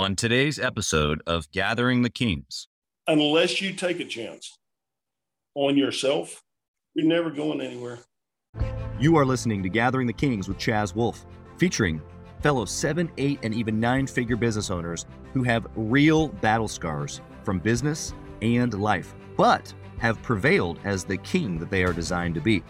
on 0.00 0.16
today's 0.16 0.58
episode 0.58 1.22
of 1.26 1.50
Gathering 1.50 2.00
the 2.00 2.08
Kings. 2.08 2.68
Unless 3.06 3.60
you 3.60 3.74
take 3.74 4.00
a 4.00 4.04
chance 4.04 4.58
on 5.54 5.76
yourself, 5.76 6.42
you're 6.94 7.06
never 7.06 7.28
going 7.28 7.60
anywhere. 7.60 7.98
You 8.98 9.16
are 9.16 9.26
listening 9.26 9.62
to 9.62 9.68
Gathering 9.68 10.06
the 10.06 10.14
Kings 10.14 10.48
with 10.48 10.56
Chaz 10.56 10.94
Wolfe, 10.94 11.26
featuring 11.58 12.00
fellow 12.40 12.64
seven, 12.64 13.10
eight, 13.18 13.40
and 13.42 13.52
even 13.52 13.78
nine 13.78 14.06
figure 14.06 14.36
business 14.36 14.70
owners 14.70 15.04
who 15.34 15.42
have 15.42 15.66
real 15.76 16.28
battle 16.28 16.68
scars 16.68 17.20
from 17.44 17.58
business 17.58 18.14
and 18.40 18.80
life, 18.80 19.14
but 19.36 19.72
have 19.98 20.22
prevailed 20.22 20.78
as 20.84 21.04
the 21.04 21.18
king 21.18 21.58
that 21.58 21.70
they 21.70 21.84
are 21.84 21.92
designed 21.92 22.34
to 22.36 22.40
be. 22.40 22.62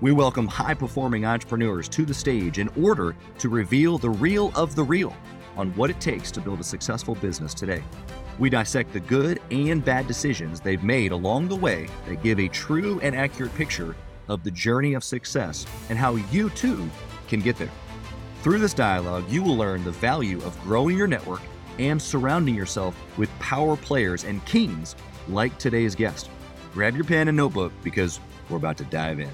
We 0.00 0.10
welcome 0.10 0.48
high 0.48 0.74
performing 0.74 1.24
entrepreneurs 1.24 1.88
to 1.90 2.04
the 2.04 2.14
stage 2.14 2.58
in 2.58 2.68
order 2.82 3.14
to 3.38 3.48
reveal 3.48 3.96
the 3.96 4.10
real 4.10 4.50
of 4.56 4.74
the 4.74 4.82
real 4.82 5.14
on 5.56 5.70
what 5.72 5.90
it 5.90 6.00
takes 6.00 6.30
to 6.32 6.40
build 6.40 6.60
a 6.60 6.64
successful 6.64 7.14
business 7.16 7.54
today. 7.54 7.82
We 8.38 8.50
dissect 8.50 8.92
the 8.92 9.00
good 9.00 9.40
and 9.50 9.84
bad 9.84 10.06
decisions 10.06 10.60
they've 10.60 10.82
made 10.82 11.12
along 11.12 11.48
the 11.48 11.56
way 11.56 11.88
that 12.08 12.22
give 12.22 12.40
a 12.40 12.48
true 12.48 13.00
and 13.00 13.14
accurate 13.14 13.54
picture 13.54 13.94
of 14.28 14.42
the 14.42 14.50
journey 14.50 14.94
of 14.94 15.04
success 15.04 15.66
and 15.88 15.98
how 15.98 16.16
you 16.16 16.50
too 16.50 16.88
can 17.28 17.40
get 17.40 17.56
there. 17.56 17.70
Through 18.42 18.58
this 18.58 18.74
dialogue, 18.74 19.24
you 19.28 19.42
will 19.42 19.56
learn 19.56 19.84
the 19.84 19.90
value 19.90 20.42
of 20.42 20.60
growing 20.62 20.96
your 20.96 21.06
network 21.06 21.40
and 21.78 22.00
surrounding 22.00 22.54
yourself 22.54 22.96
with 23.16 23.30
power 23.38 23.76
players 23.76 24.24
and 24.24 24.44
kings 24.46 24.96
like 25.28 25.56
today's 25.58 25.94
guest. 25.94 26.28
Grab 26.72 26.94
your 26.94 27.04
pen 27.04 27.28
and 27.28 27.36
notebook 27.36 27.72
because 27.82 28.20
we're 28.48 28.56
about 28.56 28.76
to 28.78 28.84
dive 28.84 29.20
in. 29.20 29.30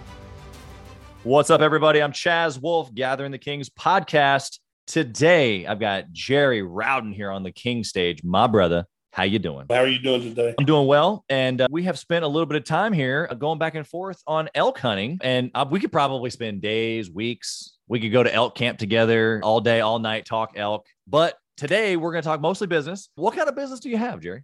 What's 1.22 1.50
up, 1.50 1.60
everybody? 1.60 2.02
I'm 2.02 2.12
Chaz 2.12 2.60
Wolfe, 2.60 2.94
Gathering 2.94 3.32
the 3.32 3.38
Kings 3.38 3.68
podcast. 3.68 4.58
Today, 4.90 5.68
I've 5.68 5.78
got 5.78 6.10
Jerry 6.10 6.62
Rowden 6.62 7.12
here 7.12 7.30
on 7.30 7.44
the 7.44 7.52
King 7.52 7.84
stage. 7.84 8.24
My 8.24 8.48
brother, 8.48 8.86
how 9.12 9.22
you 9.22 9.38
doing? 9.38 9.66
How 9.70 9.76
are 9.76 9.86
you 9.86 10.00
doing 10.00 10.20
today? 10.20 10.52
I'm 10.58 10.66
doing 10.66 10.88
well, 10.88 11.24
and 11.28 11.60
uh, 11.60 11.68
we 11.70 11.84
have 11.84 11.96
spent 11.96 12.24
a 12.24 12.26
little 12.26 12.44
bit 12.44 12.56
of 12.56 12.64
time 12.64 12.92
here 12.92 13.28
uh, 13.30 13.34
going 13.34 13.60
back 13.60 13.76
and 13.76 13.86
forth 13.86 14.20
on 14.26 14.48
elk 14.52 14.80
hunting, 14.80 15.20
and 15.22 15.52
uh, 15.54 15.64
we 15.70 15.78
could 15.78 15.92
probably 15.92 16.28
spend 16.30 16.60
days, 16.60 17.08
weeks. 17.08 17.76
We 17.86 18.00
could 18.00 18.10
go 18.10 18.24
to 18.24 18.34
elk 18.34 18.56
camp 18.56 18.80
together 18.80 19.40
all 19.44 19.60
day, 19.60 19.80
all 19.80 20.00
night, 20.00 20.26
talk 20.26 20.54
elk. 20.56 20.86
But 21.06 21.36
today, 21.56 21.96
we're 21.96 22.10
going 22.10 22.22
to 22.22 22.28
talk 22.28 22.40
mostly 22.40 22.66
business. 22.66 23.10
What 23.14 23.36
kind 23.36 23.48
of 23.48 23.54
business 23.54 23.78
do 23.78 23.90
you 23.90 23.96
have, 23.96 24.18
Jerry? 24.18 24.42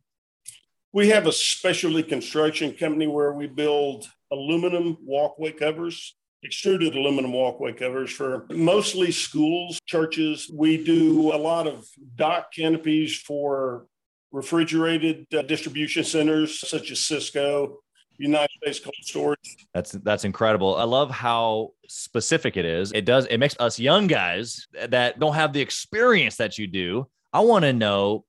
We 0.92 1.08
have 1.08 1.27
a 1.27 1.33
specialty 1.33 2.05
construction 2.05 2.72
company 2.72 3.08
where 3.08 3.33
we 3.33 3.48
build 3.48 4.06
aluminum 4.31 4.97
walkway 5.05 5.50
covers 5.50 6.14
extruded 6.47 6.94
aluminum 6.94 7.33
walkway 7.33 7.72
covers 7.72 8.11
for 8.11 8.47
mostly 8.50 9.11
schools, 9.11 9.80
churches. 9.86 10.50
We 10.53 10.83
do 10.83 11.34
a 11.34 11.36
lot 11.36 11.66
of 11.66 11.86
dock 12.14 12.53
canopies 12.55 13.19
for 13.19 13.86
refrigerated 14.33 15.27
uh, 15.34 15.42
distribution 15.42 16.05
centers 16.05 16.61
such 16.61 16.91
as 16.91 16.98
Sysco, 16.98 17.77
United 18.19 18.50
States 18.62 18.80
Cold 18.80 18.94
Storage. 19.03 19.56
That's 19.75 19.92
that's 19.92 20.25
incredible. 20.25 20.77
I 20.77 20.84
love 20.84 21.11
how 21.11 21.72
specific 21.88 22.56
it 22.56 22.64
is. 22.64 22.92
It 22.92 23.05
does 23.05 23.27
it 23.27 23.38
makes 23.38 23.56
us 23.58 23.78
young 23.78 24.06
guys 24.06 24.66
that 24.88 25.19
don't 25.19 25.34
have 25.34 25.53
the 25.53 25.60
experience 25.60 26.36
that 26.36 26.58
you 26.58 26.66
do. 26.66 27.08
I 27.33 27.41
want 27.41 27.64
to 27.64 27.72
know 27.72 28.25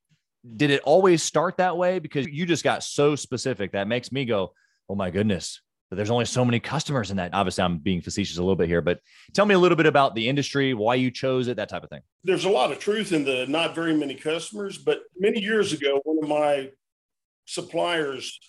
did 0.56 0.72
it 0.72 0.82
always 0.84 1.24
start 1.24 1.58
that 1.58 1.78
way 1.78 2.00
because 2.00 2.26
you 2.26 2.46
just 2.46 2.64
got 2.64 2.84
so 2.84 3.16
specific 3.16 3.74
that 3.74 3.88
makes 3.88 4.12
me 4.12 4.26
go, 4.26 4.54
"Oh 4.90 4.96
my 4.96 5.12
goodness, 5.12 5.62
but 5.90 5.96
there's 5.96 6.10
only 6.10 6.26
so 6.26 6.44
many 6.44 6.60
customers 6.60 7.12
in 7.12 7.18
that. 7.18 7.34
Obviously, 7.34 7.64
I'm 7.64 7.78
being 7.78 8.02
facetious 8.02 8.38
a 8.38 8.42
little 8.42 8.56
bit 8.56 8.68
here, 8.68 8.82
but 8.82 9.00
tell 9.34 9.46
me 9.46 9.56
a 9.56 9.60
little 9.60 9.76
bit 9.76 9.86
about 9.86 10.16
the 10.16 10.28
industry, 10.28 10.74
why 10.74 10.96
you 10.96 11.12
chose 11.12 11.48
it, 11.48 11.58
that 11.58 11.70
type 11.70 11.84
of 11.84 11.90
thing. 11.90 12.02
There's 12.24 12.46
a 12.46 12.50
lot 12.50 12.72
of 12.72 12.80
truth 12.80 13.14
in 13.14 13.24
the 13.24 13.46
not 13.48 13.74
very 13.74 13.96
many 13.96 14.16
customers, 14.16 14.78
but 14.78 15.02
many 15.18 15.42
years 15.42 15.74
ago, 15.74 16.02
one 16.04 16.18
of 16.22 16.30
my 16.30 16.72
suppliers 17.46 18.40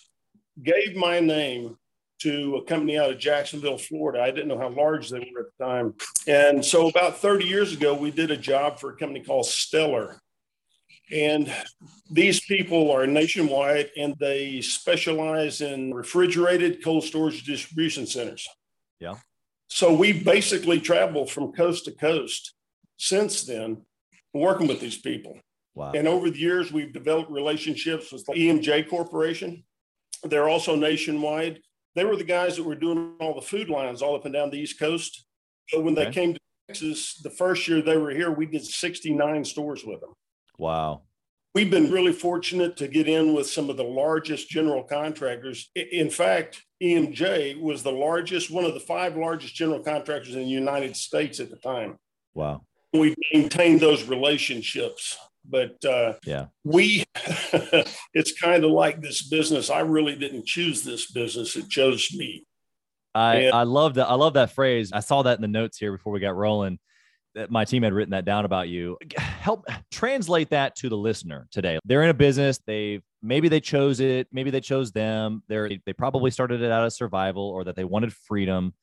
gave 0.61 0.95
my 0.95 1.19
name 1.19 1.77
to 2.19 2.57
a 2.57 2.65
company 2.65 2.97
out 2.97 3.11
of 3.11 3.17
Jacksonville, 3.17 3.77
Florida. 3.77 4.21
I 4.21 4.31
didn't 4.31 4.49
know 4.49 4.59
how 4.59 4.69
large 4.69 5.09
they 5.09 5.19
were 5.19 5.41
at 5.41 5.45
the 5.57 5.65
time. 5.65 5.93
And 6.27 6.63
so 6.63 6.89
about 6.89 7.17
30 7.17 7.45
years 7.45 7.73
ago, 7.73 7.93
we 7.93 8.11
did 8.11 8.29
a 8.29 8.37
job 8.37 8.79
for 8.79 8.89
a 8.89 8.97
company 8.97 9.23
called 9.23 9.45
Stellar. 9.45 10.21
And 11.11 11.51
these 12.11 12.39
people 12.41 12.91
are 12.91 13.07
nationwide 13.07 13.89
and 13.97 14.15
they 14.19 14.61
specialize 14.61 15.61
in 15.61 15.93
refrigerated 15.93 16.83
cold 16.83 17.03
storage 17.03 17.43
distribution 17.43 18.05
centers. 18.05 18.47
Yeah. 18.99 19.15
So 19.67 19.93
we 19.93 20.23
basically 20.23 20.79
traveled 20.79 21.31
from 21.31 21.51
coast 21.51 21.85
to 21.85 21.91
coast 21.91 22.53
since 22.97 23.43
then, 23.43 23.83
working 24.33 24.67
with 24.67 24.79
these 24.79 24.97
people. 24.97 25.39
Wow. 25.75 25.93
And 25.93 26.07
over 26.07 26.29
the 26.29 26.39
years, 26.39 26.71
we've 26.71 26.91
developed 26.91 27.31
relationships 27.31 28.11
with 28.11 28.25
the 28.25 28.33
EMJ 28.33 28.89
Corporation. 28.89 29.63
They're 30.23 30.49
also 30.49 30.75
nationwide. 30.75 31.61
They 31.95 32.03
were 32.03 32.17
the 32.17 32.23
guys 32.23 32.57
that 32.57 32.63
were 32.63 32.75
doing 32.75 33.13
all 33.19 33.33
the 33.33 33.41
food 33.41 33.69
lines 33.69 34.01
all 34.01 34.15
up 34.15 34.25
and 34.25 34.33
down 34.33 34.49
the 34.49 34.59
East 34.59 34.79
Coast. 34.79 35.25
So 35.69 35.79
when 35.79 35.97
okay. 35.97 36.05
they 36.05 36.11
came 36.11 36.33
to 36.33 36.39
Texas, 36.67 37.19
the 37.23 37.29
first 37.29 37.67
year 37.67 37.81
they 37.81 37.97
were 37.97 38.11
here, 38.11 38.31
we 38.31 38.45
did 38.45 38.65
69 38.65 39.45
stores 39.45 39.85
with 39.85 40.01
them. 40.01 40.13
Wow. 40.59 41.03
We've 41.55 41.71
been 41.71 41.89
really 41.89 42.13
fortunate 42.13 42.77
to 42.77 42.87
get 42.87 43.07
in 43.07 43.33
with 43.33 43.49
some 43.49 43.71
of 43.71 43.77
the 43.77 43.83
largest 43.83 44.49
general 44.49 44.83
contractors. 44.83 45.71
In 45.73 46.11
fact, 46.11 46.63
EMJ 46.83 47.59
was 47.59 47.81
the 47.81 47.91
largest, 47.91 48.51
one 48.51 48.65
of 48.65 48.75
the 48.75 48.79
five 48.79 49.17
largest 49.17 49.55
general 49.55 49.79
contractors 49.79 50.35
in 50.35 50.41
the 50.41 50.45
United 50.45 50.95
States 50.95 51.39
at 51.39 51.49
the 51.49 51.55
time. 51.55 51.97
Wow. 52.35 52.61
We 52.93 53.15
maintained 53.33 53.79
those 53.79 54.03
relationships. 54.03 55.17
But 55.49 55.83
uh, 55.83 56.13
yeah, 56.25 56.47
we, 56.63 57.05
it's 58.13 58.39
kind 58.39 58.63
of 58.63 58.71
like 58.71 59.01
this 59.01 59.27
business. 59.27 59.71
I 59.71 59.79
really 59.79 60.15
didn't 60.15 60.45
choose 60.45 60.83
this 60.83 61.09
business, 61.09 61.55
it 61.55 61.69
chose 61.69 62.09
me. 62.13 62.45
I, 63.15 63.35
and, 63.35 63.55
I 63.55 63.63
love 63.63 63.95
that. 63.95 64.07
I 64.07 64.13
love 64.13 64.33
that 64.33 64.51
phrase. 64.51 64.91
I 64.93 64.99
saw 64.99 65.23
that 65.23 65.37
in 65.37 65.41
the 65.41 65.47
notes 65.47 65.77
here 65.77 65.91
before 65.91 66.13
we 66.13 66.19
got 66.19 66.35
rolling 66.35 66.77
that 67.35 67.51
my 67.51 67.65
team 67.65 67.83
had 67.83 67.93
written 67.93 68.11
that 68.11 68.25
down 68.25 68.45
about 68.45 68.69
you. 68.69 68.97
Help 69.17 69.65
translate 69.91 70.49
that 70.49 70.75
to 70.77 70.89
the 70.89 70.97
listener 70.97 71.47
today. 71.51 71.79
They're 71.85 72.03
in 72.03 72.09
a 72.09 72.13
business. 72.13 72.59
They 72.65 73.01
maybe 73.21 73.49
they 73.49 73.59
chose 73.59 73.99
it. 73.99 74.27
Maybe 74.31 74.49
they 74.49 74.61
chose 74.61 74.91
them. 74.91 75.43
They're 75.47 75.69
they 75.85 75.93
probably 75.93 76.31
started 76.31 76.61
it 76.61 76.71
out 76.71 76.85
of 76.85 76.93
survival 76.93 77.43
or 77.43 77.63
that 77.65 77.75
they 77.75 77.83
wanted 77.83 78.13
freedom. 78.13 78.73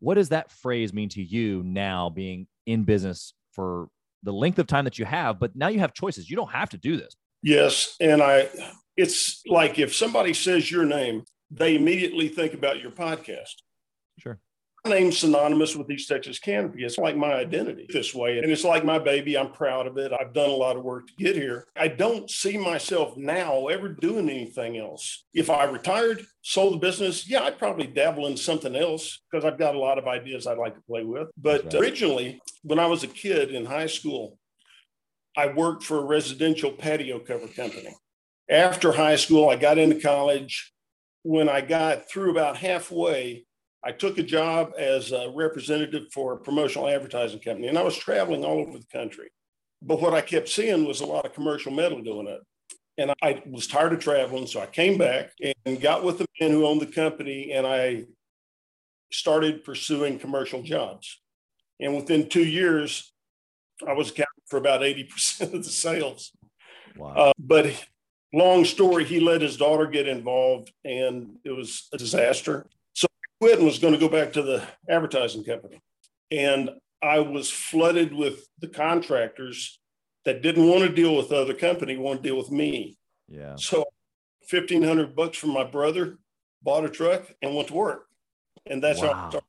What 0.00 0.14
does 0.14 0.28
that 0.28 0.50
phrase 0.50 0.92
mean 0.92 1.08
to 1.10 1.22
you 1.22 1.62
now, 1.64 2.10
being 2.10 2.46
in 2.66 2.84
business 2.84 3.32
for 3.52 3.88
the 4.22 4.32
length 4.32 4.58
of 4.58 4.66
time 4.66 4.84
that 4.84 4.98
you 4.98 5.04
have? 5.04 5.40
But 5.40 5.56
now 5.56 5.68
you 5.68 5.78
have 5.78 5.94
choices. 5.94 6.28
You 6.28 6.36
don't 6.36 6.52
have 6.52 6.70
to 6.70 6.78
do 6.78 6.96
this. 6.96 7.16
Yes, 7.42 7.96
and 8.00 8.22
I. 8.22 8.48
It's 8.96 9.42
like 9.46 9.78
if 9.78 9.94
somebody 9.94 10.32
says 10.32 10.70
your 10.70 10.84
name, 10.84 11.24
they 11.50 11.76
immediately 11.76 12.28
think 12.28 12.54
about 12.54 12.80
your 12.80 12.90
podcast. 12.90 13.56
Sure 14.18 14.38
name's 14.88 15.18
synonymous 15.18 15.76
with 15.76 15.90
East 15.90 16.08
Texas 16.08 16.38
Canopy. 16.38 16.84
It's 16.84 16.98
like 16.98 17.16
my 17.16 17.34
identity 17.34 17.86
this 17.88 18.14
way. 18.14 18.38
And 18.38 18.50
it's 18.50 18.64
like 18.64 18.84
my 18.84 18.98
baby. 18.98 19.36
I'm 19.36 19.52
proud 19.52 19.86
of 19.86 19.98
it. 19.98 20.12
I've 20.12 20.32
done 20.32 20.50
a 20.50 20.54
lot 20.54 20.76
of 20.76 20.84
work 20.84 21.06
to 21.06 21.12
get 21.16 21.36
here. 21.36 21.66
I 21.76 21.88
don't 21.88 22.30
see 22.30 22.56
myself 22.56 23.16
now 23.16 23.66
ever 23.66 23.88
doing 23.88 24.28
anything 24.28 24.78
else. 24.78 25.24
If 25.34 25.50
I 25.50 25.64
retired, 25.64 26.26
sold 26.42 26.74
the 26.74 26.78
business, 26.78 27.28
yeah, 27.28 27.42
I'd 27.42 27.58
probably 27.58 27.86
dabble 27.86 28.26
in 28.26 28.36
something 28.36 28.76
else 28.76 29.20
because 29.30 29.44
I've 29.44 29.58
got 29.58 29.74
a 29.74 29.78
lot 29.78 29.98
of 29.98 30.06
ideas 30.06 30.46
I'd 30.46 30.58
like 30.58 30.74
to 30.74 30.82
play 30.82 31.04
with. 31.04 31.28
But 31.36 31.64
right. 31.64 31.74
originally, 31.74 32.40
when 32.62 32.78
I 32.78 32.86
was 32.86 33.02
a 33.02 33.08
kid 33.08 33.50
in 33.50 33.64
high 33.64 33.86
school, 33.86 34.38
I 35.36 35.48
worked 35.48 35.84
for 35.84 35.98
a 35.98 36.04
residential 36.04 36.70
patio 36.70 37.18
cover 37.18 37.48
company. 37.48 37.94
After 38.48 38.92
high 38.92 39.16
school, 39.16 39.48
I 39.48 39.56
got 39.56 39.78
into 39.78 40.00
college. 40.00 40.72
When 41.22 41.48
I 41.48 41.60
got 41.60 42.08
through 42.08 42.30
about 42.30 42.56
halfway, 42.56 43.45
I 43.86 43.92
took 43.92 44.18
a 44.18 44.22
job 44.24 44.72
as 44.76 45.12
a 45.12 45.30
representative 45.32 46.08
for 46.12 46.32
a 46.32 46.36
promotional 46.36 46.88
advertising 46.88 47.38
company, 47.38 47.68
and 47.68 47.78
I 47.78 47.84
was 47.84 47.96
traveling 47.96 48.44
all 48.44 48.58
over 48.58 48.78
the 48.78 48.86
country. 48.92 49.28
But 49.80 50.00
what 50.00 50.12
I 50.12 50.22
kept 50.22 50.48
seeing 50.48 50.84
was 50.84 51.00
a 51.00 51.06
lot 51.06 51.24
of 51.24 51.34
commercial 51.34 51.70
metal 51.70 52.02
going 52.02 52.26
up. 52.26 52.42
And 52.98 53.12
I 53.22 53.42
was 53.46 53.68
tired 53.68 53.92
of 53.92 54.00
traveling. 54.00 54.48
So 54.48 54.60
I 54.60 54.66
came 54.66 54.98
back 54.98 55.30
and 55.64 55.80
got 55.80 56.02
with 56.02 56.18
the 56.18 56.26
man 56.40 56.50
who 56.50 56.66
owned 56.66 56.80
the 56.80 56.86
company, 56.86 57.52
and 57.52 57.64
I 57.64 58.06
started 59.12 59.62
pursuing 59.62 60.18
commercial 60.18 60.62
jobs. 60.62 61.20
And 61.78 61.94
within 61.94 62.28
two 62.28 62.44
years, 62.44 63.12
I 63.86 63.92
was 63.92 64.10
accounting 64.10 64.26
for 64.46 64.56
about 64.56 64.80
80% 64.80 65.54
of 65.54 65.62
the 65.62 65.70
sales. 65.70 66.32
Wow. 66.96 67.14
Uh, 67.14 67.32
but 67.38 67.86
long 68.32 68.64
story, 68.64 69.04
he 69.04 69.20
let 69.20 69.42
his 69.42 69.56
daughter 69.56 69.86
get 69.86 70.08
involved, 70.08 70.72
and 70.84 71.36
it 71.44 71.52
was 71.52 71.86
a 71.92 71.98
disaster 71.98 72.66
quit 73.40 73.58
and 73.58 73.66
was 73.66 73.78
going 73.78 73.94
to 73.94 74.00
go 74.00 74.08
back 74.08 74.32
to 74.32 74.42
the 74.42 74.66
advertising 74.88 75.44
company. 75.44 75.80
And 76.30 76.70
I 77.02 77.20
was 77.20 77.50
flooded 77.50 78.12
with 78.12 78.46
the 78.60 78.68
contractors 78.68 79.80
that 80.24 80.42
didn't 80.42 80.68
want 80.68 80.82
to 80.82 80.88
deal 80.88 81.16
with 81.16 81.28
the 81.28 81.36
other 81.36 81.54
company, 81.54 81.96
want 81.96 82.22
to 82.22 82.28
deal 82.28 82.36
with 82.36 82.50
me. 82.50 82.98
Yeah. 83.28 83.56
So 83.56 83.84
1500 84.50 85.14
bucks 85.14 85.38
from 85.38 85.50
my 85.50 85.64
brother, 85.64 86.18
bought 86.62 86.84
a 86.84 86.90
truck 86.90 87.30
and 87.42 87.54
went 87.54 87.68
to 87.68 87.74
work. 87.74 88.06
And 88.66 88.82
that's 88.82 89.00
wow. 89.00 89.12
how 89.12 89.26
I 89.26 89.28
started. 89.30 89.46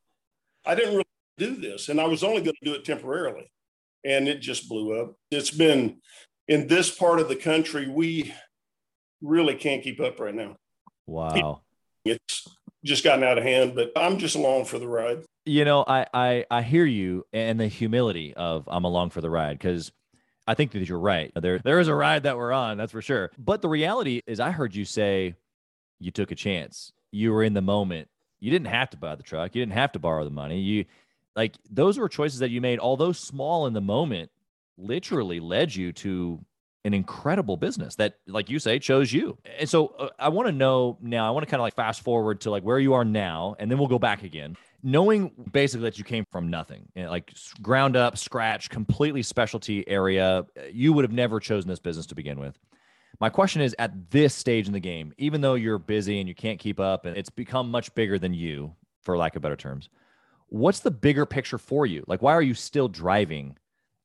I 0.65 0.75
didn't 0.75 0.93
really 0.93 1.05
do 1.37 1.55
this 1.55 1.89
and 1.89 1.99
I 1.99 2.05
was 2.05 2.23
only 2.23 2.41
going 2.41 2.55
to 2.61 2.65
do 2.65 2.73
it 2.73 2.85
temporarily. 2.85 3.49
And 4.03 4.27
it 4.27 4.39
just 4.39 4.69
blew 4.69 5.01
up. 5.01 5.15
It's 5.31 5.51
been 5.51 5.99
in 6.47 6.67
this 6.67 6.91
part 6.91 7.19
of 7.19 7.27
the 7.27 7.35
country, 7.35 7.89
we 7.89 8.33
really 9.21 9.55
can't 9.55 9.83
keep 9.83 9.99
up 9.99 10.19
right 10.19 10.35
now. 10.35 10.57
Wow. 11.07 11.61
It's 12.05 12.47
just 12.87 13.03
gotten 13.03 13.23
out 13.23 13.37
of 13.37 13.43
hand, 13.43 13.75
but 13.75 13.91
I'm 13.95 14.17
just 14.17 14.35
along 14.35 14.65
for 14.65 14.79
the 14.79 14.87
ride. 14.87 15.23
You 15.45 15.65
know, 15.65 15.83
I 15.87 16.07
I, 16.13 16.45
I 16.49 16.61
hear 16.61 16.85
you 16.85 17.25
and 17.31 17.59
the 17.59 17.67
humility 17.67 18.33
of 18.33 18.67
I'm 18.67 18.83
along 18.83 19.11
for 19.11 19.21
the 19.21 19.29
ride 19.29 19.57
because 19.59 19.91
I 20.47 20.55
think 20.55 20.71
that 20.71 20.87
you're 20.87 20.99
right. 20.99 21.31
There 21.35 21.59
there 21.59 21.79
is 21.79 21.87
a 21.87 21.95
ride 21.95 22.23
that 22.23 22.37
we're 22.37 22.53
on, 22.53 22.77
that's 22.77 22.91
for 22.91 23.01
sure. 23.01 23.31
But 23.37 23.61
the 23.61 23.69
reality 23.69 24.21
is 24.25 24.39
I 24.39 24.51
heard 24.51 24.73
you 24.75 24.85
say 24.85 25.35
you 25.99 26.11
took 26.11 26.31
a 26.31 26.35
chance. 26.35 26.91
You 27.11 27.31
were 27.31 27.43
in 27.43 27.53
the 27.53 27.61
moment. 27.61 28.07
You 28.39 28.51
didn't 28.51 28.67
have 28.67 28.89
to 28.91 28.97
buy 28.97 29.15
the 29.15 29.23
truck. 29.23 29.55
You 29.55 29.61
didn't 29.61 29.73
have 29.73 29.91
to 29.93 29.99
borrow 29.99 30.23
the 30.23 30.29
money. 30.29 30.59
You 30.59 30.85
like 31.35 31.55
those 31.69 31.97
were 31.97 32.09
choices 32.09 32.39
that 32.39 32.49
you 32.49 32.61
made, 32.61 32.79
although 32.79 33.11
small 33.11 33.67
in 33.67 33.73
the 33.73 33.81
moment, 33.81 34.31
literally 34.77 35.39
led 35.39 35.75
you 35.75 35.91
to 35.93 36.39
an 36.87 36.93
incredible 36.93 37.57
business 37.57 37.95
that 37.95 38.15
like 38.27 38.49
you 38.49 38.57
say 38.59 38.79
chose 38.79 39.11
you. 39.11 39.37
And 39.59 39.69
so 39.69 39.87
uh, 39.99 40.09
i 40.17 40.29
want 40.29 40.47
to 40.47 40.51
know 40.51 40.97
now 41.01 41.27
i 41.27 41.31
want 41.31 41.45
to 41.45 41.49
kind 41.49 41.59
of 41.59 41.63
like 41.63 41.75
fast 41.75 42.01
forward 42.01 42.41
to 42.41 42.49
like 42.49 42.63
where 42.63 42.79
you 42.79 42.93
are 42.93 43.05
now 43.05 43.55
and 43.59 43.69
then 43.69 43.77
we'll 43.77 43.87
go 43.87 43.99
back 43.99 44.23
again. 44.23 44.57
Knowing 44.83 45.31
basically 45.51 45.83
that 45.83 45.97
you 45.97 46.03
came 46.03 46.23
from 46.31 46.49
nothing 46.49 46.87
know, 46.95 47.09
like 47.09 47.33
ground 47.61 47.95
up 47.95 48.17
scratch 48.17 48.69
completely 48.69 49.21
specialty 49.21 49.87
area 49.87 50.45
you 50.71 50.93
would 50.93 51.03
have 51.03 51.11
never 51.11 51.39
chosen 51.39 51.69
this 51.69 51.79
business 51.79 52.05
to 52.07 52.15
begin 52.15 52.39
with. 52.39 52.57
My 53.19 53.29
question 53.29 53.61
is 53.61 53.75
at 53.79 54.11
this 54.11 54.33
stage 54.33 54.67
in 54.67 54.73
the 54.73 54.79
game 54.79 55.13
even 55.17 55.41
though 55.41 55.55
you're 55.55 55.79
busy 55.79 56.19
and 56.19 56.27
you 56.27 56.35
can't 56.35 56.59
keep 56.59 56.79
up 56.79 57.05
and 57.05 57.17
it's 57.17 57.29
become 57.29 57.69
much 57.69 57.93
bigger 57.93 58.17
than 58.17 58.33
you 58.33 58.73
for 59.01 59.17
lack 59.17 59.35
of 59.35 59.41
better 59.41 59.55
terms 59.55 59.89
what's 60.49 60.79
the 60.79 60.91
bigger 60.91 61.25
picture 61.25 61.57
for 61.57 61.85
you? 61.85 62.03
Like 62.07 62.21
why 62.21 62.33
are 62.33 62.41
you 62.41 62.53
still 62.53 62.87
driving 62.87 63.57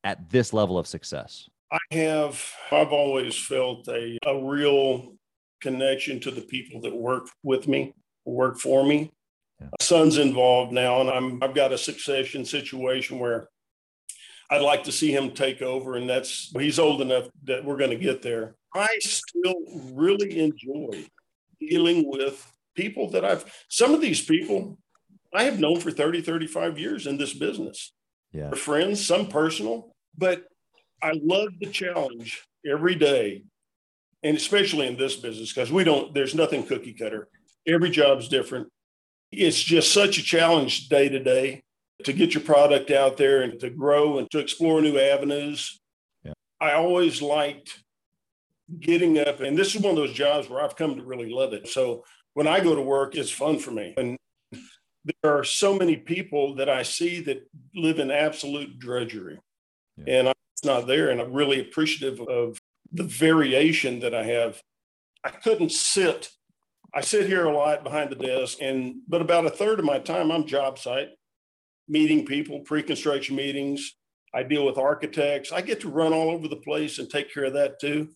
at 0.05 0.31
this 0.31 0.53
level 0.53 0.79
of 0.79 0.87
success 0.87 1.49
I 1.73 1.79
have, 1.93 2.45
I've 2.71 2.93
always 2.93 3.37
felt 3.37 3.89
a, 3.89 4.19
a 4.27 4.45
real 4.45 5.15
connection 5.63 6.21
to 6.21 6.31
the 6.31 6.43
people 6.43 6.83
that 6.83 6.95
work 6.95 7.29
with 7.43 7.67
me, 7.67 7.95
work 8.27 8.59
for 8.59 8.85
me. 8.85 9.11
Yeah. 9.59 9.67
My 9.67 9.85
son's 9.85 10.19
involved 10.19 10.73
now, 10.73 11.01
and 11.01 11.09
I'm, 11.09 11.43
I've 11.43 11.55
got 11.55 11.73
a 11.73 11.79
succession 11.79 12.45
situation 12.45 13.19
where 13.19 13.49
I'd 14.51 14.61
like 14.61 14.85
to 14.85 14.93
see 14.93 15.15
him 15.15 15.31
take 15.31 15.63
over, 15.63 15.97
and 15.97 16.09
that's 16.11 16.53
he's 16.59 16.79
old 16.79 17.01
enough 17.01 17.29
that 17.45 17.65
we're 17.65 17.79
going 17.79 17.91
to 17.91 17.97
get 17.97 18.21
there. 18.21 18.55
I 18.75 18.89
still 19.01 19.55
really 19.95 20.41
enjoy 20.41 21.07
dealing 21.59 22.11
with 22.11 22.53
people 22.75 23.09
that 23.11 23.25
I've, 23.25 23.51
some 23.69 23.95
of 23.95 24.03
these 24.03 24.23
people 24.23 24.79
I 25.33 25.45
have 25.45 25.59
known 25.59 25.81
for 25.81 25.91
30, 25.91 26.21
35 26.21 26.79
years 26.79 27.07
in 27.07 27.17
this 27.17 27.33
business. 27.33 27.93
Yeah. 28.33 28.49
They're 28.49 28.57
friends, 28.57 29.07
some 29.07 29.29
personal, 29.29 29.95
but 30.17 30.45
I 31.03 31.19
love 31.23 31.49
the 31.61 31.67
challenge 31.67 32.47
every 32.71 32.95
day, 32.95 33.43
and 34.23 34.37
especially 34.37 34.87
in 34.87 34.97
this 34.97 35.17
business 35.17 35.53
because 35.53 35.73
we 35.73 35.85
don't. 35.85 36.15
There's 36.15 36.35
nothing 36.35 36.65
cookie 36.65 36.93
cutter. 36.93 37.29
Every 37.67 37.91
job's 37.91 38.29
different. 38.29 38.69
It's 39.31 39.61
just 39.61 39.93
such 39.93 40.19
a 40.19 40.23
challenge 40.23 40.89
day 40.89 41.09
to 41.09 41.19
day 41.19 41.63
to 42.05 42.13
get 42.13 42.35
your 42.35 42.43
product 42.43 42.91
out 42.91 43.17
there 43.17 43.43
and 43.43 43.59
to 43.61 43.71
grow 43.71 44.19
and 44.19 44.31
to 44.31 44.39
explore 44.39 44.81
new 44.81 44.99
avenues. 44.99 45.81
Yeah. 46.25 46.33
I 46.61 46.73
always 46.73 47.23
liked 47.23 47.83
getting 48.79 49.19
up, 49.19 49.41
and 49.41 49.57
this 49.57 49.75
is 49.75 49.81
one 49.81 49.93
of 49.93 49.97
those 49.97 50.13
jobs 50.13 50.49
where 50.49 50.63
I've 50.63 50.77
come 50.77 50.97
to 50.97 51.03
really 51.03 51.31
love 51.31 51.53
it. 51.53 51.69
So 51.69 52.05
when 52.35 52.47
I 52.47 52.61
go 52.61 52.75
to 52.75 52.83
work, 52.83 53.15
it's 53.15 53.31
fun 53.31 53.59
for 53.59 53.71
me. 53.71 53.95
And 53.97 54.17
there 55.23 55.37
are 55.37 55.45
so 55.45 55.77
many 55.77 55.97
people 55.97 56.55
that 56.57 56.69
I 56.69 56.83
see 56.83 57.21
that 57.23 57.49
live 57.75 57.99
in 57.99 58.11
absolute 58.11 58.79
drudgery. 58.79 59.39
Yeah. 59.97 60.15
And 60.15 60.33
not 60.65 60.87
there. 60.87 61.11
And 61.11 61.21
I'm 61.21 61.33
really 61.33 61.61
appreciative 61.61 62.21
of 62.21 62.59
the 62.93 63.05
variation 63.05 64.01
that 64.01 64.15
I 64.15 64.25
have. 64.25 64.61
I 65.25 65.31
couldn't 65.31 65.73
sit. 65.73 66.31
I 66.95 67.01
sit 67.01 67.27
here 67.27 67.47
a 67.47 67.57
lot 67.57 67.85
behind 67.85 68.11
the 68.11 68.17
desk, 68.17 68.59
and 68.61 68.97
but 69.09 69.23
about 69.23 69.47
a 69.47 69.51
third 69.51 69.79
of 69.79 69.85
my 69.85 69.99
time 69.99 70.31
I'm 70.31 70.47
job 70.47 70.79
site, 70.79 71.09
meeting 71.89 72.27
people, 72.27 72.61
pre-construction 72.61 73.35
meetings. 73.35 73.95
I 74.35 74.43
deal 74.43 74.67
with 74.67 74.79
architects. 74.79 75.53
I 75.53 75.61
get 75.61 75.81
to 75.81 75.91
run 75.91 76.13
all 76.13 76.31
over 76.31 76.49
the 76.49 76.57
place 76.57 76.99
and 76.99 77.09
take 77.09 77.33
care 77.33 77.45
of 77.45 77.55
that 77.55 77.81
too. 77.81 78.09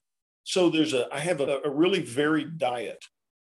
So 0.44 0.68
there's 0.68 0.92
a 0.92 1.06
I 1.12 1.20
have 1.20 1.40
a, 1.40 1.60
a 1.64 1.70
really 1.70 2.00
varied 2.00 2.58
diet, 2.58 3.02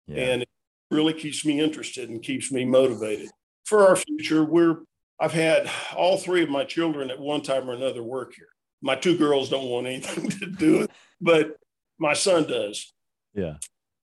yeah. 0.09 0.25
and 0.25 0.43
it 0.43 0.49
really 0.91 1.15
keeps 1.15 1.44
me 1.44 1.61
interested 1.61 2.11
and 2.11 2.23
keeps 2.23 2.50
me 2.50 2.65
motivated 2.65 3.31
for 3.65 3.87
our 3.87 3.97
future. 3.97 4.44
We're 4.44 4.79
I've 5.21 5.33
had 5.33 5.71
all 5.94 6.17
three 6.17 6.43
of 6.43 6.49
my 6.49 6.65
children 6.65 7.11
at 7.11 7.21
one 7.21 7.43
time 7.43 7.71
or 7.71 7.75
another 7.75 8.03
work 8.03 8.33
here 8.35 8.49
my 8.82 8.96
two 8.96 9.17
girls 9.17 9.49
don't 9.49 9.70
want 9.70 9.87
anything 9.87 10.29
to 10.40 10.46
do 10.46 10.79
with, 10.81 10.90
but 11.20 11.56
my 11.99 12.12
son 12.12 12.44
does. 12.44 12.93
Yeah. 13.34 13.55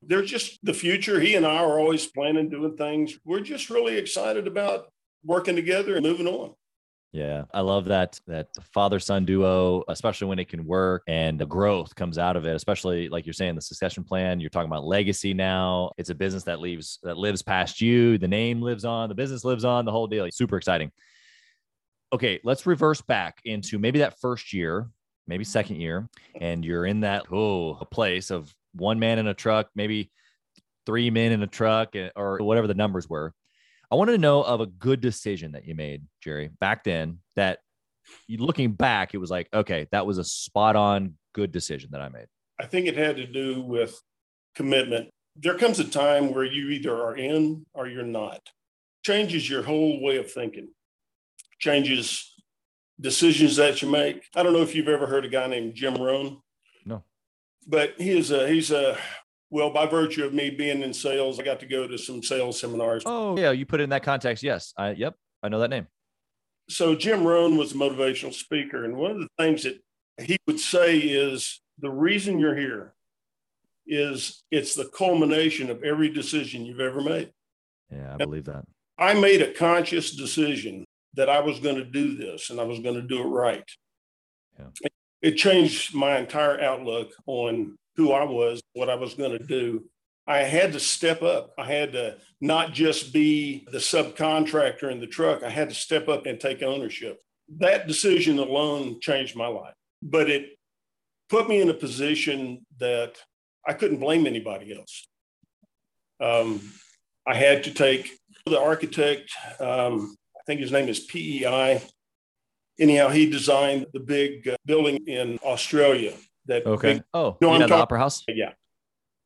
They're 0.01 0.23
just 0.23 0.59
the 0.63 0.73
future. 0.73 1.19
He 1.19 1.35
and 1.35 1.45
I 1.45 1.57
are 1.57 1.77
always 1.77 2.07
planning 2.07 2.49
doing 2.49 2.77
things. 2.77 3.19
We're 3.25 3.41
just 3.41 3.69
really 3.69 3.97
excited 3.97 4.47
about 4.47 4.91
working 5.23 5.57
together 5.57 5.95
and 5.95 6.05
moving 6.05 6.27
on. 6.27 6.53
Yeah, 7.11 7.45
I 7.53 7.61
love 7.61 7.85
that 7.85 8.19
that 8.27 8.49
father 8.71 8.99
son 8.99 9.25
duo, 9.25 9.83
especially 9.89 10.27
when 10.27 10.37
it 10.37 10.47
can 10.47 10.65
work 10.65 11.01
and 11.07 11.39
the 11.39 11.45
growth 11.45 11.95
comes 11.95 12.19
out 12.19 12.37
of 12.37 12.45
it. 12.45 12.55
Especially 12.55 13.09
like 13.09 13.25
you're 13.25 13.33
saying, 13.33 13.55
the 13.55 13.61
succession 13.61 14.03
plan. 14.03 14.39
You're 14.39 14.51
talking 14.51 14.69
about 14.69 14.85
legacy 14.85 15.33
now. 15.33 15.91
It's 15.97 16.11
a 16.11 16.15
business 16.15 16.43
that 16.43 16.59
leaves 16.59 16.99
that 17.01 17.17
lives 17.17 17.41
past 17.41 17.81
you. 17.81 18.19
The 18.19 18.27
name 18.27 18.61
lives 18.61 18.85
on. 18.85 19.09
The 19.09 19.15
business 19.15 19.43
lives 19.43 19.65
on. 19.65 19.85
The 19.85 19.91
whole 19.91 20.05
deal. 20.05 20.29
Super 20.31 20.55
exciting 20.57 20.91
okay, 22.11 22.39
let's 22.43 22.65
reverse 22.65 23.01
back 23.01 23.39
into 23.45 23.79
maybe 23.79 23.99
that 23.99 24.19
first 24.19 24.53
year, 24.53 24.89
maybe 25.27 25.43
second 25.43 25.77
year, 25.77 26.09
and 26.39 26.65
you're 26.65 26.85
in 26.85 27.01
that 27.01 27.25
oh 27.31 27.77
a 27.79 27.85
place 27.85 28.31
of 28.31 28.53
one 28.73 28.99
man 28.99 29.19
in 29.19 29.27
a 29.27 29.33
truck, 29.33 29.69
maybe 29.75 30.11
three 30.85 31.09
men 31.09 31.31
in 31.31 31.43
a 31.43 31.47
truck, 31.47 31.95
eh, 31.95 32.09
or 32.15 32.37
whatever 32.39 32.67
the 32.67 32.73
numbers 32.73 33.07
were. 33.09 33.33
I 33.91 33.95
wanted 33.95 34.13
to 34.13 34.17
know 34.19 34.43
of 34.43 34.61
a 34.61 34.67
good 34.67 35.01
decision 35.01 35.53
that 35.53 35.65
you 35.65 35.75
made, 35.75 36.03
Jerry, 36.21 36.49
back 36.59 36.83
then. 36.83 37.19
That 37.35 37.59
looking 38.29 38.73
back, 38.73 39.13
it 39.13 39.17
was 39.17 39.31
like, 39.31 39.47
okay, 39.53 39.87
that 39.91 40.05
was 40.05 40.17
a 40.17 40.23
spot 40.23 40.75
on 40.75 41.15
good 41.33 41.51
decision 41.51 41.89
that 41.91 42.01
I 42.01 42.09
made. 42.09 42.27
I 42.59 42.65
think 42.65 42.87
it 42.87 42.97
had 42.97 43.17
to 43.17 43.25
do 43.25 43.61
with 43.61 43.99
commitment. 44.55 45.09
There 45.35 45.57
comes 45.57 45.79
a 45.79 45.85
time 45.85 46.33
where 46.33 46.43
you 46.43 46.69
either 46.69 46.93
are 46.93 47.15
in 47.15 47.65
or 47.73 47.87
you're 47.87 48.03
not. 48.03 48.49
Changes 49.03 49.49
your 49.49 49.63
whole 49.63 50.01
way 50.01 50.17
of 50.17 50.31
thinking 50.31 50.69
changes 51.59 52.33
decisions 52.99 53.55
that 53.57 53.81
you 53.81 53.89
make. 53.89 54.23
I 54.35 54.43
don't 54.43 54.53
know 54.53 54.61
if 54.61 54.75
you've 54.75 54.87
ever 54.87 55.07
heard 55.07 55.25
a 55.25 55.29
guy 55.29 55.47
named 55.47 55.75
Jim 55.75 55.95
Rohn. 55.95 56.41
No. 56.85 57.03
But 57.67 57.93
he 57.97 58.11
is 58.11 58.31
a 58.31 58.47
he's 58.47 58.71
a 58.71 58.97
well, 59.51 59.71
by 59.71 59.87
virtue 59.87 60.25
of 60.25 60.33
me 60.33 60.49
being 60.49 60.83
in 60.83 60.93
sales, 60.93 61.39
I 61.39 61.43
got 61.43 61.59
to 61.61 61.65
go 61.65 61.87
to 61.87 61.97
some 61.97 62.21
sales 62.21 62.59
seminars. 62.59 63.03
Oh, 63.05 63.37
yeah, 63.37 63.51
you 63.51 63.65
put 63.65 63.79
it 63.79 63.83
in 63.83 63.89
that 63.89 64.03
context. 64.03 64.43
Yes. 64.43 64.73
I 64.77 64.91
yep, 64.91 65.15
I 65.41 65.49
know 65.49 65.59
that 65.59 65.69
name. 65.69 65.87
So 66.69 66.95
Jim 66.95 67.25
Rohn 67.25 67.57
was 67.57 67.71
a 67.71 67.75
motivational 67.75 68.33
speaker, 68.33 68.85
and 68.85 68.95
one 68.95 69.11
of 69.11 69.17
the 69.17 69.27
things 69.37 69.63
that 69.63 69.81
he 70.21 70.37
would 70.45 70.59
say 70.59 70.97
is 70.97 71.61
the 71.79 71.89
reason 71.89 72.39
you're 72.39 72.55
here 72.55 72.93
is 73.87 74.43
it's 74.51 74.75
the 74.75 74.85
culmination 74.85 75.71
of 75.71 75.83
every 75.83 76.09
decision 76.09 76.63
you've 76.63 76.79
ever 76.79 77.01
made. 77.01 77.31
Yeah, 77.91 78.13
I 78.13 78.17
believe 78.17 78.45
that. 78.45 78.65
I 78.99 79.15
made 79.15 79.41
a 79.41 79.51
conscious 79.51 80.15
decision 80.15 80.85
that 81.15 81.29
I 81.29 81.39
was 81.39 81.59
going 81.59 81.75
to 81.75 81.85
do 81.85 82.15
this 82.15 82.49
and 82.49 82.59
I 82.59 82.63
was 82.63 82.79
going 82.79 82.95
to 82.95 83.01
do 83.01 83.21
it 83.21 83.27
right. 83.27 83.63
Yeah. 84.57 84.89
It 85.21 85.35
changed 85.35 85.93
my 85.93 86.17
entire 86.17 86.59
outlook 86.61 87.11
on 87.25 87.77
who 87.95 88.11
I 88.11 88.23
was, 88.23 88.61
what 88.73 88.89
I 88.89 88.95
was 88.95 89.13
going 89.13 89.37
to 89.37 89.43
do. 89.43 89.83
I 90.25 90.39
had 90.39 90.73
to 90.73 90.79
step 90.79 91.23
up. 91.23 91.53
I 91.57 91.65
had 91.65 91.93
to 91.93 92.17
not 92.39 92.73
just 92.73 93.11
be 93.11 93.65
the 93.71 93.79
subcontractor 93.79 94.91
in 94.91 94.99
the 94.99 95.07
truck, 95.07 95.43
I 95.43 95.49
had 95.49 95.69
to 95.69 95.75
step 95.75 96.07
up 96.07 96.25
and 96.25 96.39
take 96.39 96.61
ownership. 96.61 97.19
That 97.57 97.87
decision 97.87 98.37
alone 98.37 98.99
changed 99.01 99.35
my 99.35 99.47
life, 99.47 99.73
but 100.03 100.29
it 100.29 100.51
put 101.29 101.49
me 101.49 101.61
in 101.61 101.69
a 101.69 101.73
position 101.73 102.65
that 102.79 103.15
I 103.67 103.73
couldn't 103.73 103.99
blame 103.99 104.27
anybody 104.27 104.75
else. 104.77 105.07
Um, 106.21 106.61
I 107.27 107.35
had 107.35 107.63
to 107.65 107.73
take 107.73 108.09
the 108.45 108.59
architect 108.59 109.31
um, 109.59 110.15
think 110.49 110.61
his 110.61 110.71
name 110.71 110.89
is 110.89 111.01
PEI. 111.01 111.79
Anyhow, 112.79 113.09
he 113.09 113.29
designed 113.29 113.85
the 113.93 113.99
big 113.99 114.47
uh, 114.47 114.55
building 114.65 115.05
in 115.05 115.37
Australia. 115.43 116.13
That 116.47 116.65
okay. 116.65 116.93
Big, 116.93 117.03
oh, 117.13 117.37
no, 117.39 117.53
I'm 117.53 117.61
talking 117.61 117.73
Opera 117.73 117.99
House. 117.99 118.23
Yeah. 118.27 118.53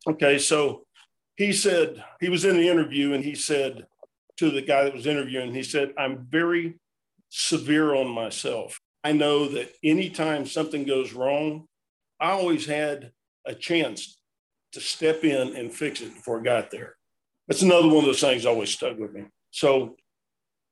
Okay, 0.05 0.37
so 0.37 0.83
he 1.37 1.53
said 1.53 2.03
he 2.19 2.27
was 2.27 2.43
in 2.43 2.57
the 2.57 2.67
interview 2.67 3.13
and 3.13 3.23
he 3.23 3.35
said 3.35 3.85
to 4.35 4.51
the 4.51 4.61
guy 4.61 4.83
that 4.83 4.93
was 4.93 5.07
interviewing, 5.07 5.53
he 5.53 5.63
said, 5.63 5.93
"I'm 5.97 6.27
very 6.29 6.75
severe 7.29 7.95
on 7.95 8.09
myself. 8.09 8.81
I 9.05 9.13
know 9.13 9.47
that 9.47 9.71
anytime 9.81 10.45
something 10.45 10.83
goes 10.83 11.13
wrong, 11.13 11.67
I 12.19 12.31
always 12.31 12.65
had 12.65 13.13
a 13.45 13.55
chance 13.55 14.17
to 14.73 14.81
step 14.81 15.23
in 15.23 15.55
and 15.55 15.71
fix 15.71 16.01
it 16.01 16.13
before 16.13 16.39
it 16.39 16.43
got 16.43 16.69
there. 16.69 16.95
That's 17.47 17.61
another 17.61 17.87
one 17.87 17.99
of 17.99 18.05
those 18.05 18.19
things 18.19 18.45
always 18.45 18.71
stuck 18.71 18.97
with 18.97 19.13
me. 19.13 19.25
So 19.51 19.95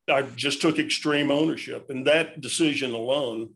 I 0.09 0.23
just 0.23 0.61
took 0.61 0.79
extreme 0.79 1.31
ownership, 1.31 1.89
and 1.89 2.07
that 2.07 2.41
decision 2.41 2.93
alone 2.93 3.51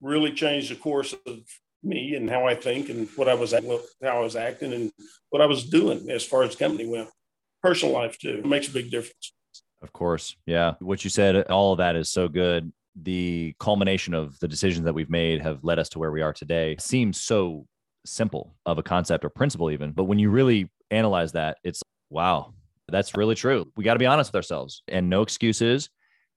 really 0.00 0.32
changed 0.32 0.70
the 0.70 0.76
course 0.76 1.14
of 1.26 1.38
me 1.82 2.14
and 2.14 2.28
how 2.30 2.46
I 2.46 2.54
think 2.54 2.88
and 2.88 3.08
what 3.16 3.28
I 3.28 3.34
was 3.34 3.52
how 3.52 3.62
I 4.02 4.20
was 4.20 4.36
acting 4.36 4.72
and 4.72 4.92
what 5.30 5.42
I 5.42 5.46
was 5.46 5.68
doing 5.68 6.10
as 6.10 6.24
far 6.24 6.42
as 6.42 6.54
company 6.56 6.86
went. 6.86 7.08
Personal 7.62 7.94
life 7.94 8.18
too 8.18 8.40
it 8.44 8.46
makes 8.46 8.68
a 8.68 8.72
big 8.72 8.90
difference. 8.90 9.32
Of 9.82 9.92
course, 9.92 10.36
yeah. 10.46 10.74
What 10.78 11.02
you 11.02 11.10
said, 11.10 11.50
all 11.50 11.72
of 11.72 11.78
that 11.78 11.96
is 11.96 12.08
so 12.08 12.28
good. 12.28 12.72
The 12.94 13.54
culmination 13.58 14.14
of 14.14 14.38
the 14.38 14.46
decisions 14.46 14.84
that 14.84 14.92
we've 14.92 15.10
made 15.10 15.42
have 15.42 15.64
led 15.64 15.78
us 15.78 15.88
to 15.90 15.98
where 15.98 16.12
we 16.12 16.22
are 16.22 16.32
today. 16.32 16.76
Seems 16.78 17.20
so 17.20 17.66
simple 18.04 18.54
of 18.64 18.78
a 18.78 18.82
concept 18.82 19.24
or 19.24 19.30
principle, 19.30 19.70
even, 19.70 19.90
but 19.92 20.04
when 20.04 20.18
you 20.20 20.30
really 20.30 20.70
analyze 20.90 21.32
that, 21.32 21.58
it's 21.64 21.82
wow, 22.10 22.52
that's 22.88 23.16
really 23.16 23.34
true. 23.34 23.70
We 23.76 23.84
got 23.84 23.94
to 23.94 23.98
be 23.98 24.06
honest 24.06 24.30
with 24.30 24.36
ourselves 24.36 24.82
and 24.88 25.08
no 25.08 25.22
excuses. 25.22 25.88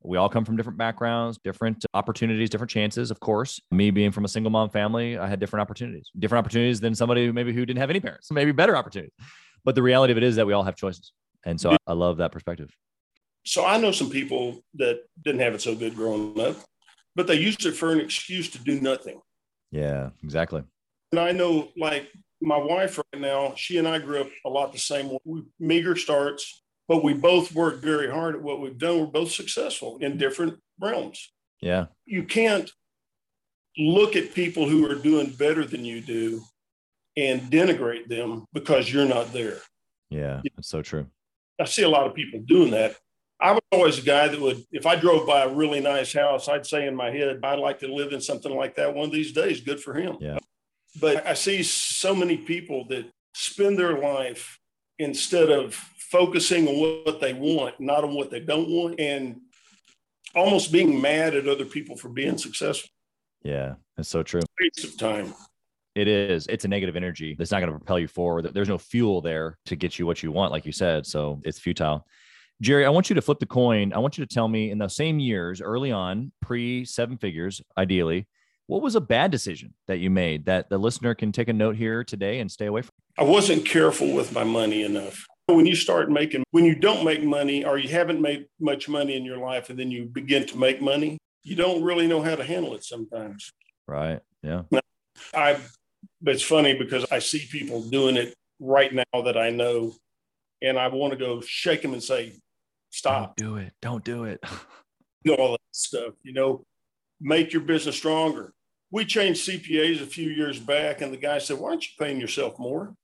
We 0.04 0.18
all 0.18 0.30
come 0.30 0.46
from 0.46 0.56
different 0.56 0.78
backgrounds, 0.78 1.40
different 1.44 1.84
opportunities, 1.94 2.50
different 2.50 2.70
chances, 2.70 3.10
of 3.10 3.20
course. 3.20 3.60
Me 3.72 3.90
being 3.90 4.12
from 4.12 4.24
a 4.24 4.28
single 4.28 4.52
mom 4.52 4.70
family, 4.70 5.18
I 5.18 5.28
had 5.28 5.40
different 5.40 5.62
opportunities, 5.62 6.12
different 6.20 6.46
opportunities 6.46 6.80
than 6.80 6.94
somebody 6.94 7.26
who 7.26 7.34
maybe 7.34 7.52
who 7.52 7.66
didn't 7.66 7.80
have 7.80 7.90
any 7.90 8.00
parents, 8.00 8.30
maybe 8.32 8.52
better 8.52 8.78
opportunities. 8.78 9.14
But 9.64 9.74
the 9.74 9.82
reality 9.82 10.12
of 10.12 10.18
it 10.18 10.24
is 10.24 10.36
that 10.36 10.46
we 10.46 10.54
all 10.54 10.64
have 10.64 10.76
choices. 10.76 11.12
And 11.44 11.60
so 11.60 11.76
I 11.88 11.94
love 11.94 12.18
that 12.18 12.32
perspective. 12.32 12.70
So 13.46 13.66
I 13.66 13.78
know 13.78 13.92
some 13.92 14.10
people 14.10 14.64
that 14.76 15.02
didn't 15.24 15.42
have 15.42 15.56
it 15.56 15.62
so 15.62 15.76
good 15.76 15.96
growing 15.96 16.40
up, 16.40 16.56
but 17.16 17.26
they 17.28 17.36
used 17.36 17.66
it 17.66 17.74
for 17.74 17.92
an 17.92 18.00
excuse 18.00 18.50
to 18.52 18.60
do 18.60 18.80
nothing. 18.80 19.20
Yeah, 19.72 20.10
exactly. 20.24 20.64
And 21.12 21.20
I 21.20 21.32
know, 21.32 21.70
like 21.78 22.10
my 22.42 22.58
wife 22.58 22.98
right 22.98 23.22
now, 23.22 23.54
she 23.56 23.78
and 23.78 23.88
I 23.88 24.00
grew 24.00 24.22
up 24.22 24.30
a 24.46 24.50
lot 24.50 24.72
the 24.72 24.80
same 24.80 25.10
way. 25.10 25.20
We 25.26 25.44
meager 25.60 25.96
starts, 25.96 26.64
but 26.88 27.04
we 27.04 27.14
both 27.14 27.54
worked 27.54 27.84
very 27.84 28.10
hard 28.10 28.36
at 28.36 28.42
what 28.42 28.62
we've 28.62 28.78
done. 28.78 29.00
We're 29.00 29.06
both 29.08 29.32
successful 29.32 29.98
in 30.02 30.18
different 30.18 30.60
realms. 30.80 31.32
Yeah. 31.62 31.86
You 32.06 32.24
can't 32.24 32.70
look 33.78 34.16
at 34.16 34.34
people 34.34 34.70
who 34.70 34.90
are 34.90 34.96
doing 34.96 35.32
better 35.32 35.66
than 35.66 35.84
you 35.84 36.02
do 36.02 36.42
and 37.18 37.42
denigrate 37.44 38.08
them 38.08 38.46
because 38.54 38.92
you're 38.92 39.08
not 39.08 39.34
there. 39.34 39.58
Yeah, 40.10 40.42
that's 40.56 40.70
so 40.70 40.82
true. 40.82 41.08
I 41.60 41.66
see 41.66 41.84
a 41.84 41.90
lot 41.90 42.08
of 42.08 42.14
people 42.14 42.42
doing 42.46 42.72
that. 42.72 42.96
I 43.40 43.52
was 43.52 43.62
always 43.72 44.00
a 44.00 44.02
guy 44.02 44.28
that 44.28 44.40
would, 44.40 44.64
if 44.72 44.86
I 44.86 44.96
drove 44.96 45.28
by 45.28 45.44
a 45.44 45.54
really 45.54 45.82
nice 45.82 46.14
house, 46.14 46.48
I'd 46.48 46.66
say 46.66 46.88
in 46.88 46.96
my 46.96 47.12
head, 47.12 47.40
I'd 47.44 47.60
like 47.60 47.80
to 47.80 47.94
live 47.94 48.14
in 48.14 48.22
something 48.22 48.56
like 48.56 48.76
that 48.76 48.94
one 48.94 49.06
of 49.06 49.12
these 49.12 49.34
days. 49.34 49.62
Good 49.62 49.82
for 49.82 49.94
him. 49.94 50.18
Yeah. 50.20 50.38
But 51.00 51.26
I 51.26 51.34
see 51.34 51.64
so 51.64 52.16
many 52.16 52.38
people 52.38 52.86
that 52.90 53.06
spend 53.34 53.78
their 53.78 53.98
life 54.00 54.60
instead 54.98 55.50
of 55.50 55.74
focusing 55.74 56.68
on 56.68 57.04
what 57.06 57.20
they 57.20 57.34
want, 57.34 57.80
not 57.80 58.04
on 58.04 58.16
what 58.16 58.32
they 58.32 58.40
don't 58.40 58.70
want, 58.70 59.00
and 59.00 59.42
almost 60.34 60.72
being 60.72 61.02
mad 61.02 61.36
at 61.36 61.48
other 61.48 61.66
people 61.66 61.96
for 61.96 62.10
being 62.10 62.38
successful. 62.38 62.90
Yeah, 63.44 63.76
that's 63.96 64.10
so 64.10 64.24
true. 64.24 64.42
Waste 64.60 64.86
of 64.86 64.98
time. 64.98 65.34
It 65.96 66.08
is. 66.08 66.46
It's 66.48 66.66
a 66.66 66.68
negative 66.68 66.96
energy 66.96 67.36
that's 67.38 67.52
not 67.52 67.60
going 67.60 67.72
to 67.72 67.78
propel 67.78 68.00
you 68.00 68.08
forward. 68.08 68.54
There's 68.54 68.70
no 68.70 68.78
fuel 68.78 69.22
there 69.22 69.58
to 69.68 69.76
get 69.76 69.98
you 69.98 70.06
what 70.06 70.22
you 70.22 70.32
want, 70.32 70.52
like 70.52 70.66
you 70.66 70.74
said. 70.74 71.06
So 71.06 71.42
it's 71.46 71.60
futile. 71.60 72.06
Jerry, 72.62 72.86
I 72.86 72.90
want 72.90 73.10
you 73.10 73.16
to 73.16 73.22
flip 73.22 73.40
the 73.40 73.46
coin. 73.46 73.94
I 73.94 74.00
want 74.00 74.18
you 74.18 74.26
to 74.26 74.34
tell 74.34 74.48
me 74.48 74.72
in 74.72 74.78
the 74.78 74.88
same 74.88 75.20
years, 75.20 75.62
early 75.62 75.92
on, 75.92 76.32
pre 76.42 76.86
seven 76.86 77.18
figures, 77.18 77.62
ideally, 77.78 78.28
what 78.68 78.82
was 78.82 78.96
a 78.96 79.02
bad 79.02 79.32
decision 79.32 79.74
that 79.88 79.98
you 79.98 80.10
made 80.10 80.46
that 80.46 80.70
the 80.70 80.78
listener 80.78 81.14
can 81.14 81.32
take 81.32 81.48
a 81.48 81.54
note 81.54 81.76
here 81.76 82.04
today 82.04 82.40
and 82.40 82.52
stay 82.52 82.66
away 82.66 82.82
from? 82.82 82.92
I 83.18 83.24
wasn't 83.24 83.66
careful 83.66 84.14
with 84.14 84.34
my 84.34 84.44
money 84.44 84.84
enough. 84.84 85.26
When 85.48 85.68
you 85.68 85.76
start 85.76 86.10
making, 86.10 86.44
when 86.52 86.66
you 86.66 86.76
don't 86.76 87.06
make 87.06 87.24
money 87.24 87.64
or 87.64 87.78
you 87.78 87.90
haven't 87.90 88.20
made 88.20 88.48
much 88.60 88.90
money 88.90 89.16
in 89.16 89.24
your 89.24 89.38
life 89.38 89.70
and 89.70 89.78
then 89.78 89.92
you 89.92 90.06
begin 90.06 90.48
to 90.48 90.58
make 90.58 90.82
money, 90.82 91.20
you 91.44 91.56
don't 91.56 91.84
really 91.84 92.08
know 92.08 92.22
how 92.22 92.36
to 92.36 92.44
handle 92.44 92.74
it 92.74 92.84
sometimes. 92.84 93.52
Right. 93.88 94.20
Yeah. 94.42 94.64
I, 95.36 95.58
it's 96.26 96.42
funny 96.42 96.74
because 96.74 97.06
I 97.12 97.20
see 97.20 97.48
people 97.52 97.84
doing 97.84 98.18
it 98.18 98.34
right 98.60 98.92
now 98.92 99.22
that 99.22 99.38
I 99.38 99.52
know, 99.52 99.94
and 100.64 100.80
I 100.80 100.88
want 100.88 101.12
to 101.12 101.18
go 101.18 101.42
shake 101.42 101.84
them 101.84 101.94
and 101.94 102.02
say, 102.04 102.34
stop. 102.90 103.36
Don't 103.36 103.50
do 103.50 103.58
it. 103.58 103.74
Don't 103.82 104.04
do 104.04 104.24
it. 104.24 104.44
all 105.38 105.52
that 105.54 105.60
stuff, 105.72 106.14
you 106.24 106.34
know, 106.34 106.64
make 107.22 107.54
your 107.54 107.62
business 107.62 107.96
stronger. 107.96 108.54
We 108.96 109.04
changed 109.04 109.46
CPAs 109.46 110.02
a 110.02 110.06
few 110.06 110.30
years 110.30 110.58
back, 110.58 111.02
and 111.02 111.12
the 111.12 111.18
guy 111.18 111.40
said, 111.40 111.60
Why 111.60 111.72
aren't 111.72 111.84
you 111.84 111.92
paying 112.00 112.18
yourself 112.18 112.58
more? 112.58 112.96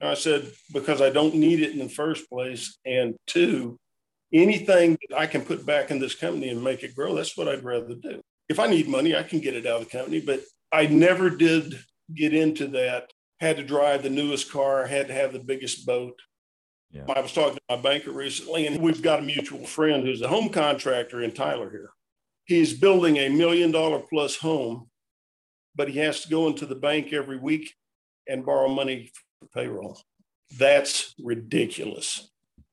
And 0.00 0.08
I 0.08 0.14
said, 0.14 0.50
Because 0.72 1.02
I 1.02 1.10
don't 1.10 1.34
need 1.34 1.60
it 1.60 1.72
in 1.72 1.78
the 1.78 1.90
first 1.90 2.26
place. 2.30 2.78
And 2.86 3.16
two, 3.26 3.78
anything 4.32 4.96
that 5.10 5.18
I 5.18 5.26
can 5.26 5.42
put 5.42 5.66
back 5.66 5.90
in 5.90 5.98
this 5.98 6.14
company 6.14 6.48
and 6.48 6.64
make 6.64 6.82
it 6.82 6.96
grow, 6.96 7.14
that's 7.14 7.36
what 7.36 7.48
I'd 7.48 7.64
rather 7.64 7.94
do. 7.94 8.22
If 8.48 8.58
I 8.58 8.66
need 8.66 8.88
money, 8.88 9.14
I 9.14 9.24
can 9.24 9.40
get 9.40 9.54
it 9.54 9.66
out 9.66 9.82
of 9.82 9.90
the 9.90 9.98
company, 9.98 10.22
but 10.22 10.40
I 10.72 10.86
never 10.86 11.28
did 11.28 11.80
get 12.14 12.32
into 12.32 12.68
that. 12.68 13.12
Had 13.38 13.58
to 13.58 13.62
drive 13.62 14.04
the 14.04 14.08
newest 14.08 14.50
car, 14.50 14.86
had 14.86 15.08
to 15.08 15.12
have 15.12 15.34
the 15.34 15.38
biggest 15.38 15.84
boat. 15.84 16.18
Yeah. 16.90 17.04
I 17.14 17.20
was 17.20 17.34
talking 17.34 17.56
to 17.56 17.76
my 17.76 17.82
banker 17.82 18.10
recently, 18.10 18.66
and 18.66 18.80
we've 18.80 19.02
got 19.02 19.18
a 19.18 19.22
mutual 19.22 19.66
friend 19.66 20.02
who's 20.02 20.22
a 20.22 20.28
home 20.28 20.48
contractor 20.48 21.20
in 21.20 21.32
Tyler 21.32 21.68
here. 21.68 21.90
He's 22.46 22.72
building 22.72 23.18
a 23.18 23.28
million 23.28 23.70
dollar 23.70 23.98
plus 23.98 24.36
home, 24.36 24.88
but 25.76 25.88
he 25.88 25.98
has 25.98 26.22
to 26.22 26.28
go 26.28 26.46
into 26.46 26.66
the 26.66 26.74
bank 26.74 27.12
every 27.12 27.38
week 27.38 27.74
and 28.26 28.44
borrow 28.44 28.68
money 28.68 29.12
for 29.38 29.46
payroll. 29.48 30.00
That's 30.58 31.14
ridiculous. 31.22 32.30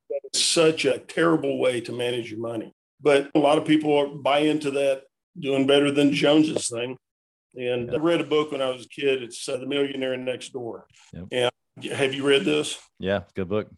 That 0.10 0.22
is 0.33 0.43
such 0.43 0.86
a 0.86 1.00
terrible 1.00 1.60
way 1.60 1.81
to 1.81 1.91
manage 1.91 2.31
your 2.31 2.39
money. 2.39 2.74
But 3.01 3.29
a 3.36 3.39
lot 3.39 3.57
of 3.57 3.65
people 3.65 4.17
buy 4.17 4.39
into 4.39 4.72
that 4.72 5.03
doing 5.39 5.67
better 5.67 5.91
than 5.91 6.13
Jones's 6.13 6.69
thing. 6.69 6.98
And 7.55 7.91
I 7.91 7.98
read 7.98 8.22
a 8.22 8.25
book 8.25 8.51
when 8.51 8.62
I 8.62 8.69
was 8.69 8.86
a 8.86 8.89
kid. 8.89 9.22
It's 9.22 9.48
uh, 9.48 9.57
The 9.57 9.65
Millionaire 9.65 10.17
Next 10.17 10.53
Door. 10.53 10.88
Yep. 11.13 11.25
And 11.31 11.91
have 11.91 12.13
you 12.13 12.25
read 12.25 12.45
this? 12.45 12.79
Yeah. 13.00 13.24
Good 13.36 13.50
book. 13.50 13.69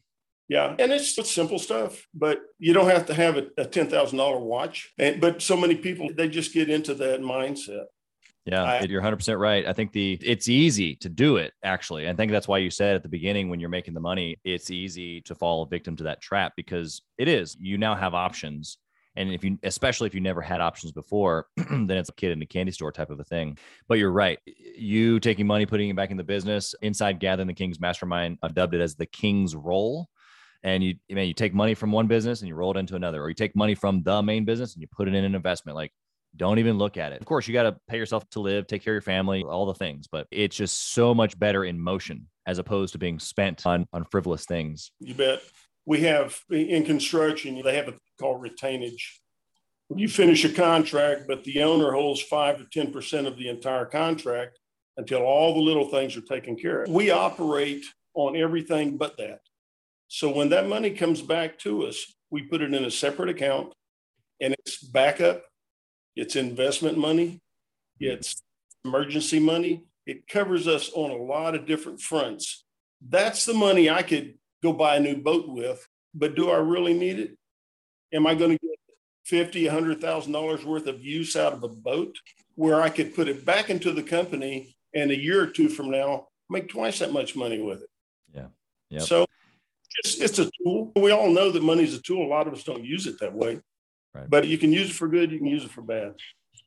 Yeah, 0.48 0.76
and 0.78 0.92
it's, 0.92 1.18
it's 1.18 1.32
simple 1.32 1.58
stuff, 1.58 2.06
but 2.14 2.40
you 2.60 2.72
don't 2.74 2.90
have 2.90 3.08
to 3.08 3.16
have 3.16 3.38
a, 3.38 3.48
a 3.58 3.66
ten 3.66 3.90
thousand 3.90 4.20
dollar 4.20 4.40
watch. 4.40 4.94
And 5.00 5.20
but 5.20 5.42
so 5.42 5.58
many 5.58 5.76
people 5.76 6.10
they 6.16 6.30
just 6.30 6.54
get 6.54 6.70
into 6.70 6.94
that 6.96 7.22
mindset. 7.22 7.86
Yeah, 8.46 8.64
I, 8.64 8.82
you're 8.82 9.02
100 9.02 9.16
percent 9.16 9.40
right. 9.40 9.66
I 9.66 9.74
think 9.74 9.92
the 9.92 10.20
it's 10.22 10.48
easy 10.48 10.96
to 10.98 11.10
do 11.10 11.38
it. 11.38 11.54
Actually, 11.64 12.08
I 12.08 12.14
think 12.14 12.32
that's 12.32 12.48
why 12.48 12.60
you 12.60 12.70
said 12.70 12.96
at 12.96 13.02
the 13.02 13.10
beginning 13.10 13.50
when 13.50 13.60
you're 13.60 13.70
making 13.70 13.96
the 13.96 14.00
money, 14.00 14.38
it's 14.44 14.70
easy 14.70 15.22
to 15.22 15.34
fall 15.34 15.66
victim 15.66 15.96
to 15.96 16.04
that 16.04 16.22
trap 16.22 16.54
because 16.56 17.02
it 17.18 17.28
is. 17.28 17.58
You 17.60 17.80
now 17.80 17.96
have 17.96 18.14
options, 18.14 18.78
and 19.16 19.32
if 19.32 19.44
you, 19.44 19.58
especially 19.64 20.06
if 20.06 20.14
you 20.14 20.22
never 20.22 20.42
had 20.42 20.62
options 20.62 20.92
before, 20.92 21.48
then 21.58 21.90
it's 21.90 22.10
a 22.10 22.14
kid 22.14 22.34
in 22.34 22.42
a 22.44 22.46
candy 22.46 22.72
store 22.72 22.92
type 22.92 23.10
of 23.10 23.20
a 23.20 23.24
thing. 23.24 23.58
But 23.88 23.98
you're 23.98 24.12
right. 24.12 24.38
You 24.46 25.20
taking 25.20 25.48
money, 25.48 25.66
putting 25.66 25.90
it 25.90 25.96
back 25.96 26.12
in 26.12 26.18
the 26.18 26.24
business 26.24 26.76
inside 26.84 27.20
Gathering 27.20 27.48
the 27.48 27.54
Kings 27.54 27.80
Mastermind. 27.80 28.38
I've 28.44 28.54
dubbed 28.54 28.76
it 28.76 28.82
as 28.82 28.94
the 28.94 29.08
King's 29.08 29.56
role 29.56 30.08
and 30.66 30.84
you 30.84 30.96
I 31.10 31.14
mean 31.14 31.28
you 31.28 31.34
take 31.34 31.54
money 31.54 31.76
from 31.76 31.92
one 31.92 32.08
business 32.08 32.42
and 32.42 32.50
you 32.50 32.56
roll 32.56 32.72
it 32.72 32.78
into 32.78 32.96
another 32.96 33.22
or 33.22 33.30
you 33.30 33.36
take 33.36 33.56
money 33.56 33.76
from 33.76 34.04
the 34.04 34.22
main 34.22 34.46
business 34.46 34.74
and 34.74 34.82
you 34.82 34.88
put 34.88 35.08
it 35.08 35.14
in 35.14 35.24
an 35.24 35.36
investment 35.36 35.76
like 35.76 35.92
don't 36.38 36.60
even 36.60 36.78
look 36.78 36.98
at 36.98 37.12
it. 37.12 37.22
Of 37.22 37.28
course 37.28 37.48
you 37.48 37.54
got 37.54 37.64
to 37.64 37.78
pay 37.88 37.98
yourself 37.98 38.30
to 38.32 38.40
live 38.40 38.68
take 38.68 38.84
care 38.84 38.94
of 38.94 38.96
your 38.96 39.02
family 39.02 39.44
all 39.44 39.66
the 39.66 39.74
things 39.74 40.08
but 40.12 40.28
it's 40.32 40.56
just 40.56 40.94
so 40.94 41.14
much 41.14 41.38
better 41.38 41.64
in 41.66 41.80
motion 41.80 42.28
as 42.46 42.60
opposed 42.60 42.94
to 42.94 42.98
being 43.00 43.20
spent 43.20 43.66
on 43.66 43.88
on 43.94 44.06
frivolous 44.06 44.46
things. 44.46 44.92
You 45.00 45.14
bet. 45.14 45.42
We 45.86 46.02
have 46.02 46.40
in 46.50 46.84
construction 46.86 47.62
they 47.64 47.76
have 47.76 47.88
a 47.88 47.94
called 48.20 48.42
retainage. 48.42 49.04
You 49.96 50.08
finish 50.08 50.44
a 50.46 50.50
contract 50.50 51.24
but 51.28 51.44
the 51.44 51.62
owner 51.62 51.92
holds 51.92 52.22
5 52.22 52.70
to 52.70 52.86
10% 52.86 53.28
of 53.28 53.38
the 53.38 53.50
entire 53.50 53.86
contract 53.86 54.60
until 54.98 55.22
all 55.22 55.54
the 55.54 55.62
little 55.62 55.90
things 55.90 56.16
are 56.16 56.22
taken 56.22 56.56
care 56.56 56.84
of. 56.84 56.90
We 56.90 57.12
operate 57.12 57.86
on 58.14 58.36
everything 58.36 58.98
but 58.98 59.18
that. 59.18 59.40
So 60.08 60.32
when 60.32 60.50
that 60.50 60.68
money 60.68 60.92
comes 60.92 61.22
back 61.22 61.60
to 61.60 61.86
us, 61.86 62.06
we 62.30 62.44
put 62.44 62.62
it 62.62 62.74
in 62.74 62.86
a 62.86 62.92
separate 62.92 63.30
account 63.30 63.74
and 64.42 64.54
it's 64.60 64.84
backup, 64.84 65.44
it's 66.16 66.36
investment 66.36 66.98
money, 66.98 67.42
mm-hmm. 68.02 68.14
it's 68.14 68.42
emergency 68.84 69.40
money. 69.40 69.84
It 70.06 70.28
covers 70.28 70.68
us 70.68 70.92
on 70.94 71.12
a 71.12 71.24
lot 71.24 71.56
of 71.56 71.66
different 71.66 72.00
fronts. 72.00 72.64
That's 73.08 73.46
the 73.46 73.54
money 73.54 73.90
I 73.90 74.04
could 74.04 74.36
go 74.62 74.72
buy 74.72 74.98
a 74.98 75.00
new 75.00 75.18
boat 75.18 75.48
with, 75.48 75.88
but 76.14 76.36
do 76.36 76.52
I 76.52 76.58
really 76.58 76.94
need 76.94 77.20
it? 77.20 77.38
Am 78.14 78.28
I 78.28 78.36
going 78.36 78.52
to 78.52 78.60
get 78.62 78.80
fifty, 79.24 79.68
hundred 79.68 80.00
thousand 80.00 80.32
dollars 80.32 80.64
worth 80.64 80.88
of 80.88 81.04
use 81.04 81.36
out 81.36 81.54
of 81.54 81.64
a 81.64 81.68
boat 81.68 82.16
where 82.54 82.82
I 82.82 82.90
could 82.90 83.16
put 83.16 83.28
it 83.28 83.46
back 83.46 83.70
into 83.70 83.92
the 83.92 84.04
company 84.04 84.76
and 84.94 85.12
a 85.12 85.18
year 85.18 85.42
or 85.42 85.48
two 85.48 85.68
from 85.68 85.90
now 85.90 86.28
make 86.50 86.70
twice 86.70 87.00
that 87.00 87.12
much 87.12 87.36
money 87.36 87.60
with 87.62 87.82
it? 87.82 87.90
Yeah. 88.34 88.48
Yeah. 88.90 89.00
So 89.00 89.26
it's, 90.04 90.20
it's 90.22 90.40
a 90.40 90.50
tool. 90.64 90.92
We 90.96 91.12
all 91.12 91.30
know 91.30 91.52
that 91.52 91.64
money 91.64 91.84
is 91.84 91.96
a 91.96 92.02
tool. 92.02 92.26
A 92.26 92.30
lot 92.30 92.48
of 92.48 92.54
us 92.54 92.64
don't 92.64 92.84
use 92.84 93.08
it 93.08 93.20
that 93.20 93.34
way. 93.34 93.60
Right. 94.16 94.30
But 94.30 94.48
you 94.48 94.58
can 94.58 94.72
use 94.72 94.90
it 94.90 94.94
for 94.94 95.08
good, 95.08 95.32
you 95.32 95.40
can 95.40 95.48
use 95.48 95.66
it 95.66 95.72
for 95.72 95.82
bad. 95.82 96.14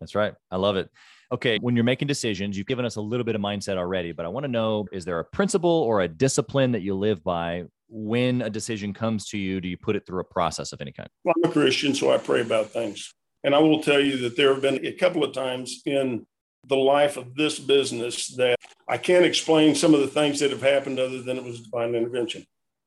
That's 0.01 0.15
right. 0.15 0.35
I 0.51 0.57
love 0.57 0.77
it. 0.77 0.91
Okay. 1.33 1.59
When 1.61 1.75
you're 1.75 1.85
making 1.85 2.09
decisions, 2.09 2.57
you've 2.57 2.67
given 2.67 2.85
us 2.85 2.97
a 2.97 3.01
little 3.01 3.25
bit 3.25 3.35
of 3.35 3.41
mindset 3.41 3.77
already, 3.77 4.13
but 4.13 4.25
I 4.25 4.29
want 4.29 4.45
to 4.45 4.49
know 4.49 4.87
is 4.93 5.05
there 5.05 5.19
a 5.19 5.25
principle 5.25 5.71
or 5.71 6.03
a 6.03 6.09
discipline 6.09 6.73
that 6.73 6.83
you 6.83 6.95
live 6.95 7.25
by 7.25 7.65
when 7.89 8.43
a 8.43 8.51
decision 8.51 8.93
comes 8.93 9.27
to 9.31 9.39
you? 9.39 9.61
Do 9.61 9.69
you 9.69 9.77
put 9.77 9.97
it 9.97 10.07
through 10.07 10.21
a 10.21 10.25
process 10.25 10.73
of 10.73 10.81
any 10.81 10.93
kind? 10.93 11.09
Well, 11.25 11.35
I'm 11.43 11.51
a 11.51 11.53
Christian, 11.53 11.95
so 11.95 12.13
I 12.13 12.19
pray 12.19 12.43
about 12.43 12.71
things. 12.71 13.13
And 13.45 13.55
I 13.55 13.59
will 13.59 13.83
tell 13.83 14.01
you 14.01 14.19
that 14.19 14.37
there 14.37 14.53
have 14.53 14.63
been 14.63 14.85
a 14.85 14.93
couple 14.93 15.25
of 15.25 15.33
times 15.33 15.83
in 15.87 16.27
the 16.67 16.77
life 16.77 17.17
of 17.17 17.35
this 17.35 17.59
business 17.59 18.29
that 18.37 18.59
I 18.89 18.99
can't 18.99 19.25
explain 19.25 19.75
some 19.75 19.95
of 19.95 20.01
the 20.01 20.09
things 20.09 20.41
that 20.41 20.51
have 20.51 20.63
happened 20.63 20.99
other 20.99 21.23
than 21.23 21.37
it 21.37 21.45
was 21.45 21.61
divine 21.61 21.95
intervention. 21.95 22.45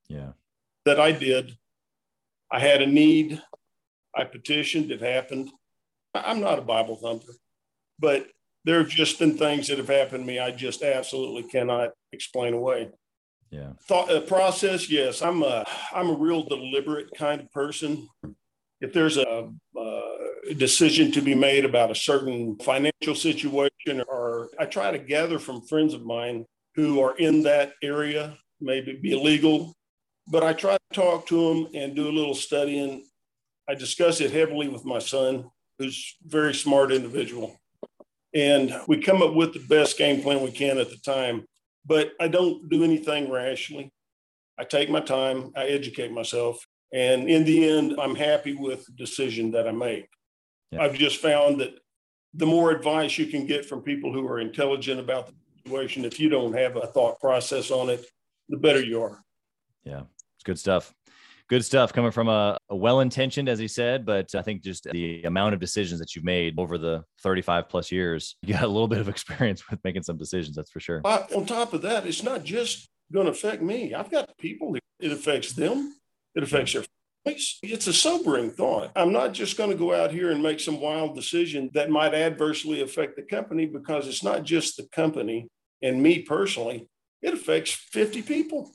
Yeah. 0.08 0.32
That 0.84 1.00
I 1.00 1.12
did. 1.12 1.56
I 2.50 2.60
had 2.60 2.82
a 2.82 2.86
need. 2.86 3.40
I 4.14 4.24
petitioned. 4.24 4.90
It 4.90 5.00
happened. 5.00 5.50
I'm 6.14 6.40
not 6.40 6.58
a 6.58 6.62
Bible 6.62 6.96
thumper, 6.96 7.32
but 7.98 8.26
there 8.64 8.78
have 8.78 8.88
just 8.88 9.18
been 9.18 9.36
things 9.36 9.68
that 9.68 9.78
have 9.78 9.88
happened 9.88 10.24
to 10.24 10.26
me 10.26 10.38
I 10.38 10.50
just 10.50 10.82
absolutely 10.82 11.44
cannot 11.44 11.90
explain 12.12 12.54
away. 12.54 12.90
Yeah. 13.50 13.72
Thought 13.86 14.10
uh, 14.10 14.20
process, 14.20 14.88
yes. 14.88 15.20
I'm 15.20 15.42
a 15.42 15.64
I'm 15.92 16.08
a 16.08 16.14
real 16.14 16.42
deliberate 16.42 17.10
kind 17.16 17.40
of 17.40 17.50
person. 17.52 18.08
If 18.80 18.92
there's 18.92 19.16
a, 19.16 19.50
a 19.76 20.54
decision 20.54 21.12
to 21.12 21.20
be 21.20 21.34
made 21.34 21.64
about 21.64 21.90
a 21.90 21.94
certain 21.94 22.58
financial 22.58 23.14
situation, 23.14 24.02
or 24.08 24.50
I 24.58 24.64
try 24.64 24.90
to 24.90 24.98
gather 24.98 25.38
from 25.38 25.66
friends 25.66 25.94
of 25.94 26.04
mine 26.04 26.46
who 26.74 27.00
are 27.00 27.16
in 27.16 27.42
that 27.42 27.74
area, 27.82 28.36
maybe 28.60 28.98
be 29.00 29.12
illegal, 29.12 29.74
but 30.26 30.42
I 30.42 30.52
try 30.52 30.76
to 30.76 30.94
talk 30.94 31.26
to 31.28 31.48
them 31.48 31.68
and 31.74 31.94
do 31.94 32.08
a 32.08 32.10
little 32.10 32.34
studying. 32.34 33.06
I 33.68 33.74
discuss 33.74 34.20
it 34.20 34.32
heavily 34.32 34.68
with 34.68 34.84
my 34.84 34.98
son, 34.98 35.50
who's 35.78 36.16
a 36.24 36.28
very 36.28 36.54
smart 36.54 36.92
individual 36.92 37.58
and 38.34 38.74
we 38.88 39.00
come 39.00 39.22
up 39.22 39.34
with 39.34 39.52
the 39.52 39.64
best 39.68 39.98
game 39.98 40.22
plan 40.22 40.42
we 40.42 40.50
can 40.50 40.78
at 40.78 40.90
the 40.90 40.96
time. 40.98 41.44
But 41.84 42.12
I 42.20 42.28
don't 42.28 42.68
do 42.68 42.84
anything 42.84 43.30
rashly. 43.30 43.92
I 44.58 44.64
take 44.64 44.90
my 44.90 45.00
time, 45.00 45.50
I 45.56 45.64
educate 45.64 46.12
myself, 46.12 46.64
and 46.92 47.28
in 47.28 47.44
the 47.44 47.68
end, 47.68 47.96
I'm 47.98 48.14
happy 48.14 48.54
with 48.54 48.84
the 48.86 48.92
decision 48.92 49.50
that 49.52 49.66
I 49.66 49.72
make. 49.72 50.08
Yeah. 50.70 50.82
I've 50.82 50.94
just 50.94 51.20
found 51.20 51.60
that 51.60 51.74
the 52.34 52.46
more 52.46 52.70
advice 52.70 53.18
you 53.18 53.26
can 53.26 53.46
get 53.46 53.66
from 53.66 53.82
people 53.82 54.12
who 54.12 54.26
are 54.28 54.40
intelligent 54.40 55.00
about 55.00 55.26
the 55.26 55.34
situation, 55.64 56.04
if 56.04 56.20
you 56.20 56.28
don't 56.28 56.52
have 56.52 56.76
a 56.76 56.86
thought 56.86 57.18
process 57.20 57.70
on 57.70 57.90
it, 57.90 58.04
the 58.48 58.58
better 58.58 58.82
you 58.82 59.02
are. 59.02 59.22
Yeah, 59.84 60.02
it's 60.36 60.44
good 60.44 60.58
stuff 60.58 60.94
good 61.52 61.64
stuff 61.64 61.92
coming 61.92 62.10
from 62.10 62.28
a, 62.28 62.56
a 62.70 62.76
well-intentioned 62.76 63.46
as 63.46 63.58
he 63.58 63.68
said 63.68 64.06
but 64.06 64.34
i 64.34 64.40
think 64.40 64.62
just 64.62 64.84
the 64.90 65.22
amount 65.24 65.52
of 65.52 65.60
decisions 65.60 66.00
that 66.00 66.16
you've 66.16 66.24
made 66.24 66.58
over 66.58 66.78
the 66.78 67.04
35 67.22 67.68
plus 67.68 67.92
years 67.92 68.36
you 68.40 68.54
got 68.54 68.64
a 68.64 68.66
little 68.66 68.88
bit 68.88 69.00
of 69.00 69.08
experience 69.14 69.62
with 69.68 69.78
making 69.84 70.02
some 70.02 70.16
decisions 70.16 70.56
that's 70.56 70.70
for 70.70 70.80
sure. 70.80 71.02
On 71.04 71.44
top 71.44 71.74
of 71.74 71.82
that 71.82 72.06
it's 72.06 72.22
not 72.22 72.42
just 72.42 72.88
going 73.12 73.26
to 73.26 73.32
affect 73.32 73.62
me. 73.62 73.92
I've 73.94 74.10
got 74.10 74.36
people 74.38 74.74
it 74.98 75.12
affects 75.12 75.52
them. 75.52 75.94
It 76.34 76.42
affects 76.42 76.72
their 76.72 76.84
families. 77.24 77.58
It's 77.62 77.86
a 77.86 77.92
sobering 77.92 78.50
thought. 78.50 78.90
I'm 78.96 79.12
not 79.12 79.34
just 79.34 79.58
going 79.58 79.70
to 79.70 79.76
go 79.76 79.94
out 79.94 80.10
here 80.10 80.30
and 80.30 80.42
make 80.42 80.60
some 80.60 80.80
wild 80.80 81.14
decision 81.14 81.70
that 81.74 81.90
might 81.90 82.14
adversely 82.14 82.80
affect 82.80 83.16
the 83.16 83.22
company 83.22 83.66
because 83.66 84.08
it's 84.08 84.24
not 84.24 84.44
just 84.44 84.76
the 84.76 84.88
company 84.92 85.48
and 85.82 86.02
me 86.02 86.22
personally. 86.22 86.88
It 87.20 87.34
affects 87.34 87.72
50 87.72 88.22
people 88.22 88.72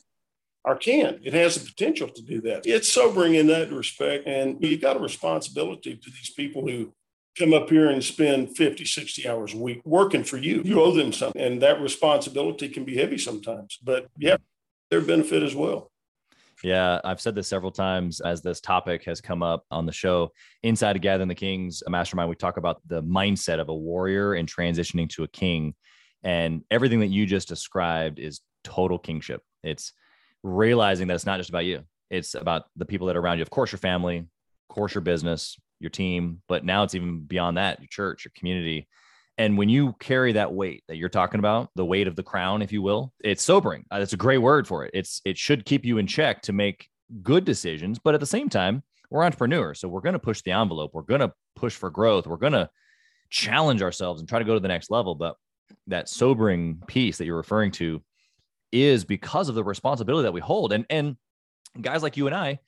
or 0.67 0.75
can. 0.75 1.19
It 1.23 1.33
has 1.33 1.55
the 1.55 1.65
potential 1.65 2.09
to 2.09 2.21
do 2.21 2.41
that. 2.41 2.65
It's 2.65 2.91
sobering 2.91 3.35
in 3.35 3.47
that 3.47 3.71
respect. 3.71 4.27
And 4.27 4.57
you've 4.59 4.81
got 4.81 4.97
a 4.97 4.99
responsibility 4.99 5.95
to 5.95 6.09
these 6.09 6.31
people 6.35 6.67
who 6.67 6.93
come 7.39 7.53
up 7.53 7.69
here 7.69 7.89
and 7.89 8.03
spend 8.03 8.57
50, 8.57 8.83
60 8.83 9.29
hours 9.29 9.53
a 9.53 9.57
week 9.57 9.81
working 9.85 10.25
for 10.25 10.35
you. 10.35 10.61
You 10.65 10.81
owe 10.81 10.91
them 10.91 11.13
something. 11.13 11.41
And 11.41 11.61
that 11.61 11.79
responsibility 11.79 12.67
can 12.67 12.83
be 12.83 12.97
heavy 12.97 13.17
sometimes. 13.17 13.77
But 13.81 14.07
yeah, 14.17 14.37
their 14.91 14.99
benefit 14.99 15.41
as 15.41 15.55
well. 15.55 15.89
Yeah, 16.63 16.99
I've 17.05 17.21
said 17.21 17.35
this 17.35 17.47
several 17.47 17.71
times 17.71 18.19
as 18.19 18.41
this 18.41 18.59
topic 18.59 19.05
has 19.05 19.21
come 19.21 19.43
up 19.43 19.63
on 19.71 19.85
the 19.85 19.93
show. 19.93 20.31
Inside 20.63 20.97
of 20.97 21.01
Gathering 21.01 21.29
the 21.29 21.35
Kings, 21.35 21.81
a 21.85 21.89
mastermind, 21.89 22.29
we 22.29 22.35
talk 22.35 22.57
about 22.57 22.81
the 22.87 23.03
mindset 23.03 23.59
of 23.59 23.69
a 23.69 23.75
warrior 23.75 24.33
and 24.33 24.51
transitioning 24.51 25.07
to 25.11 25.23
a 25.23 25.27
king. 25.29 25.75
And 26.23 26.63
everything 26.71 26.99
that 27.01 27.07
you 27.07 27.25
just 27.25 27.47
described 27.47 28.19
is 28.19 28.41
total 28.65 28.99
kingship. 28.99 29.43
It's 29.63 29.93
realizing 30.43 31.07
that 31.07 31.15
it's 31.15 31.25
not 31.25 31.37
just 31.37 31.49
about 31.49 31.65
you. 31.65 31.83
It's 32.09 32.35
about 32.35 32.65
the 32.75 32.85
people 32.85 33.07
that 33.07 33.15
are 33.15 33.19
around 33.19 33.37
you. 33.37 33.41
Of 33.41 33.49
course, 33.49 33.71
your 33.71 33.79
family, 33.79 34.17
of 34.19 34.27
course, 34.69 34.95
your 34.95 35.01
business, 35.01 35.57
your 35.79 35.89
team, 35.89 36.41
but 36.47 36.63
now 36.63 36.83
it's 36.83 36.95
even 36.95 37.21
beyond 37.21 37.57
that, 37.57 37.79
your 37.79 37.87
church, 37.87 38.25
your 38.25 38.31
community. 38.35 38.87
And 39.37 39.57
when 39.57 39.69
you 39.69 39.93
carry 39.99 40.33
that 40.33 40.53
weight 40.53 40.83
that 40.87 40.97
you're 40.97 41.09
talking 41.09 41.39
about, 41.39 41.69
the 41.75 41.85
weight 41.85 42.07
of 42.07 42.15
the 42.15 42.23
crown, 42.23 42.61
if 42.61 42.71
you 42.71 42.81
will, 42.81 43.13
it's 43.23 43.43
sobering. 43.43 43.85
Uh, 43.91 43.99
that's 43.99 44.13
a 44.13 44.17
great 44.17 44.39
word 44.39 44.67
for 44.67 44.85
it. 44.85 44.91
It's 44.93 45.21
it 45.25 45.37
should 45.37 45.65
keep 45.65 45.85
you 45.85 45.99
in 45.99 46.07
check 46.07 46.41
to 46.43 46.53
make 46.53 46.87
good 47.21 47.45
decisions, 47.45 47.99
but 47.99 48.13
at 48.13 48.19
the 48.19 48.25
same 48.25 48.49
time, 48.49 48.83
we're 49.09 49.23
entrepreneurs, 49.23 49.79
so 49.79 49.87
we're 49.87 50.01
going 50.01 50.13
to 50.13 50.19
push 50.19 50.41
the 50.41 50.51
envelope. 50.51 50.91
We're 50.93 51.03
going 51.03 51.21
to 51.21 51.31
push 51.55 51.75
for 51.75 51.89
growth. 51.89 52.27
We're 52.27 52.37
going 52.37 52.53
to 52.53 52.69
challenge 53.29 53.81
ourselves 53.81 54.19
and 54.19 54.27
try 54.27 54.39
to 54.39 54.45
go 54.45 54.53
to 54.53 54.59
the 54.59 54.67
next 54.67 54.91
level. 54.91 55.15
But 55.15 55.35
that 55.87 56.09
sobering 56.09 56.81
piece 56.87 57.17
that 57.17 57.25
you're 57.25 57.37
referring 57.37 57.71
to 57.73 58.01
is 58.71 59.05
because 59.05 59.49
of 59.49 59.55
the 59.55 59.63
responsibility 59.63 60.23
that 60.23 60.33
we 60.33 60.41
hold. 60.41 60.73
And 60.73 60.85
and 60.89 61.17
guys 61.79 62.03
like 62.03 62.17
you 62.17 62.27
and 62.27 62.35
I, 62.35 62.59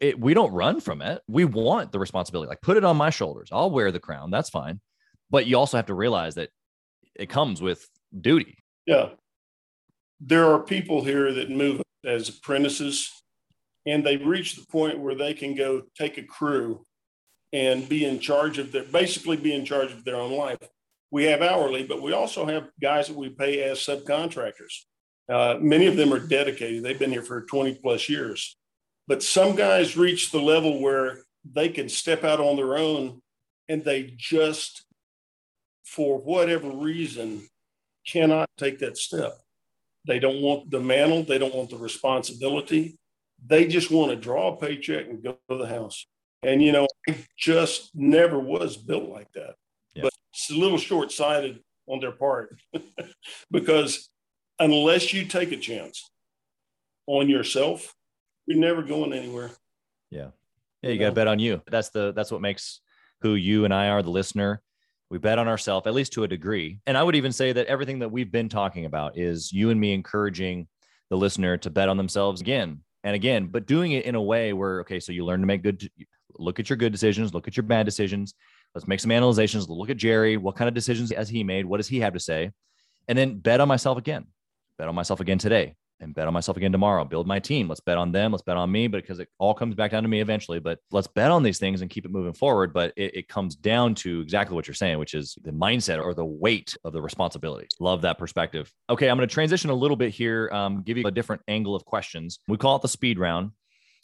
it, 0.00 0.18
we 0.18 0.34
don't 0.34 0.52
run 0.52 0.80
from 0.80 1.02
it. 1.02 1.22
We 1.28 1.44
want 1.44 1.92
the 1.92 1.98
responsibility. 1.98 2.48
Like 2.48 2.60
put 2.60 2.76
it 2.76 2.84
on 2.84 2.96
my 2.96 3.10
shoulders. 3.10 3.48
I'll 3.52 3.70
wear 3.70 3.90
the 3.92 4.00
crown. 4.00 4.30
That's 4.30 4.50
fine. 4.50 4.80
But 5.30 5.46
you 5.46 5.58
also 5.58 5.76
have 5.76 5.86
to 5.86 5.94
realize 5.94 6.34
that 6.36 6.50
it 7.14 7.28
comes 7.28 7.62
with 7.62 7.88
duty. 8.18 8.58
Yeah. 8.86 9.10
There 10.20 10.52
are 10.52 10.60
people 10.60 11.02
here 11.02 11.32
that 11.32 11.50
move 11.50 11.82
as 12.04 12.28
apprentices 12.28 13.10
and 13.86 14.04
they 14.04 14.16
reach 14.16 14.56
the 14.56 14.66
point 14.66 14.98
where 14.98 15.14
they 15.14 15.34
can 15.34 15.54
go 15.54 15.82
take 15.96 16.18
a 16.18 16.22
crew 16.22 16.84
and 17.52 17.88
be 17.88 18.04
in 18.04 18.18
charge 18.18 18.58
of 18.58 18.72
their 18.72 18.84
basically 18.84 19.36
be 19.36 19.54
in 19.54 19.64
charge 19.64 19.92
of 19.92 20.04
their 20.04 20.16
own 20.16 20.32
life. 20.32 20.58
We 21.10 21.24
have 21.24 21.42
hourly, 21.42 21.84
but 21.84 22.02
we 22.02 22.12
also 22.12 22.46
have 22.46 22.68
guys 22.80 23.08
that 23.08 23.16
we 23.16 23.28
pay 23.28 23.62
as 23.62 23.78
subcontractors. 23.78 24.84
Uh, 25.28 25.56
many 25.60 25.86
of 25.86 25.96
them 25.96 26.12
are 26.12 26.18
dedicated. 26.18 26.82
They've 26.82 26.98
been 26.98 27.12
here 27.12 27.22
for 27.22 27.42
20 27.42 27.76
plus 27.76 28.08
years. 28.08 28.56
But 29.06 29.22
some 29.22 29.54
guys 29.54 29.96
reach 29.96 30.30
the 30.30 30.40
level 30.40 30.80
where 30.80 31.18
they 31.50 31.68
can 31.68 31.88
step 31.88 32.24
out 32.24 32.40
on 32.40 32.56
their 32.56 32.76
own 32.76 33.20
and 33.68 33.84
they 33.84 34.14
just, 34.16 34.84
for 35.84 36.18
whatever 36.18 36.70
reason, 36.70 37.48
cannot 38.06 38.48
take 38.58 38.78
that 38.80 38.96
step. 38.96 39.32
They 40.06 40.18
don't 40.18 40.42
want 40.42 40.70
the 40.70 40.80
mantle, 40.80 41.22
they 41.22 41.38
don't 41.38 41.54
want 41.54 41.70
the 41.70 41.76
responsibility. 41.76 42.98
They 43.46 43.66
just 43.66 43.90
want 43.90 44.10
to 44.10 44.16
draw 44.16 44.54
a 44.54 44.56
paycheck 44.56 45.06
and 45.06 45.22
go 45.22 45.38
to 45.50 45.56
the 45.56 45.66
house. 45.66 46.06
And, 46.42 46.62
you 46.62 46.72
know, 46.72 46.86
I 47.08 47.16
just 47.38 47.90
never 47.94 48.38
was 48.38 48.76
built 48.76 49.08
like 49.08 49.30
that. 49.32 49.54
Yeah. 49.94 50.02
But 50.02 50.12
it's 50.32 50.50
a 50.50 50.54
little 50.54 50.78
short 50.78 51.12
sighted 51.12 51.60
on 51.86 52.00
their 52.00 52.12
part 52.12 52.58
because 53.50 54.08
unless 54.58 55.12
you 55.12 55.24
take 55.24 55.52
a 55.52 55.56
chance 55.56 56.10
on 57.06 57.28
yourself, 57.28 57.94
you're 58.46 58.58
never 58.58 58.82
going 58.82 59.12
anywhere. 59.12 59.50
Yeah. 60.10 60.28
Yeah, 60.82 60.90
you 60.90 60.98
got 60.98 61.10
to 61.10 61.14
bet 61.14 61.28
on 61.28 61.38
you. 61.38 61.62
That's 61.70 61.88
the 61.90 62.12
that's 62.12 62.30
what 62.30 62.42
makes 62.42 62.80
who 63.22 63.34
you 63.34 63.64
and 63.64 63.72
I 63.72 63.88
are, 63.88 64.02
the 64.02 64.10
listener. 64.10 64.60
We 65.10 65.18
bet 65.18 65.38
on 65.38 65.48
ourselves, 65.48 65.86
at 65.86 65.94
least 65.94 66.12
to 66.14 66.24
a 66.24 66.28
degree. 66.28 66.80
And 66.86 66.98
I 66.98 67.02
would 67.02 67.16
even 67.16 67.32
say 67.32 67.52
that 67.52 67.66
everything 67.66 68.00
that 68.00 68.10
we've 68.10 68.30
been 68.30 68.48
talking 68.48 68.84
about 68.84 69.16
is 69.16 69.52
you 69.52 69.70
and 69.70 69.80
me 69.80 69.94
encouraging 69.94 70.66
the 71.08 71.16
listener 71.16 71.56
to 71.58 71.70
bet 71.70 71.88
on 71.88 71.96
themselves 71.96 72.40
again 72.40 72.80
and 73.02 73.14
again, 73.14 73.46
but 73.46 73.66
doing 73.66 73.92
it 73.92 74.04
in 74.04 74.14
a 74.14 74.22
way 74.22 74.52
where, 74.52 74.80
okay, 74.80 74.98
so 75.00 75.12
you 75.12 75.24
learn 75.24 75.40
to 75.40 75.46
make 75.46 75.62
good, 75.62 75.88
look 76.38 76.58
at 76.58 76.68
your 76.68 76.76
good 76.76 76.92
decisions, 76.92 77.32
look 77.32 77.46
at 77.46 77.56
your 77.56 77.64
bad 77.64 77.86
decisions. 77.86 78.34
Let's 78.74 78.88
make 78.88 79.00
some 79.00 79.12
analyzations. 79.12 79.68
Look 79.68 79.90
at 79.90 79.96
Jerry. 79.96 80.36
What 80.36 80.56
kind 80.56 80.68
of 80.68 80.74
decisions 80.74 81.12
has 81.12 81.28
he 81.28 81.44
made? 81.44 81.64
What 81.64 81.76
does 81.76 81.88
he 81.88 82.00
have 82.00 82.14
to 82.14 82.20
say? 82.20 82.50
And 83.06 83.16
then 83.16 83.38
bet 83.38 83.60
on 83.60 83.68
myself 83.68 83.98
again 83.98 84.26
bet 84.78 84.88
on 84.88 84.94
myself 84.94 85.20
again 85.20 85.38
today 85.38 85.74
and 86.00 86.14
bet 86.14 86.26
on 86.26 86.34
myself 86.34 86.56
again 86.56 86.72
tomorrow. 86.72 87.04
Build 87.04 87.26
my 87.26 87.38
team. 87.38 87.68
Let's 87.68 87.80
bet 87.80 87.98
on 87.98 88.12
them. 88.12 88.32
Let's 88.32 88.42
bet 88.42 88.56
on 88.56 88.70
me, 88.70 88.86
but 88.86 89.02
because 89.02 89.20
it 89.20 89.28
all 89.38 89.54
comes 89.54 89.74
back 89.74 89.90
down 89.90 90.02
to 90.02 90.08
me 90.08 90.20
eventually. 90.20 90.58
But 90.58 90.78
let's 90.90 91.06
bet 91.06 91.30
on 91.30 91.42
these 91.42 91.58
things 91.58 91.80
and 91.80 91.90
keep 91.90 92.04
it 92.04 92.10
moving 92.10 92.32
forward. 92.32 92.72
But 92.72 92.92
it, 92.96 93.16
it, 93.16 93.28
comes 93.28 93.56
down 93.56 93.94
to 93.96 94.20
exactly 94.20 94.54
what 94.54 94.68
you're 94.68 94.74
saying, 94.74 94.98
which 94.98 95.14
is 95.14 95.36
the 95.42 95.50
mindset 95.50 96.02
or 96.02 96.14
the 96.14 96.24
weight 96.24 96.76
of 96.84 96.92
the 96.92 97.02
responsibility. 97.02 97.66
Love 97.80 98.02
that 98.02 98.18
perspective. 98.18 98.72
Okay, 98.90 99.08
I'm 99.08 99.16
going 99.16 99.28
to 99.28 99.32
transition 99.32 99.70
a 99.70 99.74
little 99.74 99.96
bit 99.96 100.10
here, 100.10 100.50
um, 100.52 100.82
give 100.82 100.98
you 100.98 101.06
a 101.06 101.10
different 101.10 101.42
angle 101.48 101.74
of 101.74 101.84
questions. 101.84 102.38
We 102.48 102.58
call 102.58 102.76
it 102.76 102.82
the 102.82 102.88
speed 102.88 103.18
round. 103.18 103.50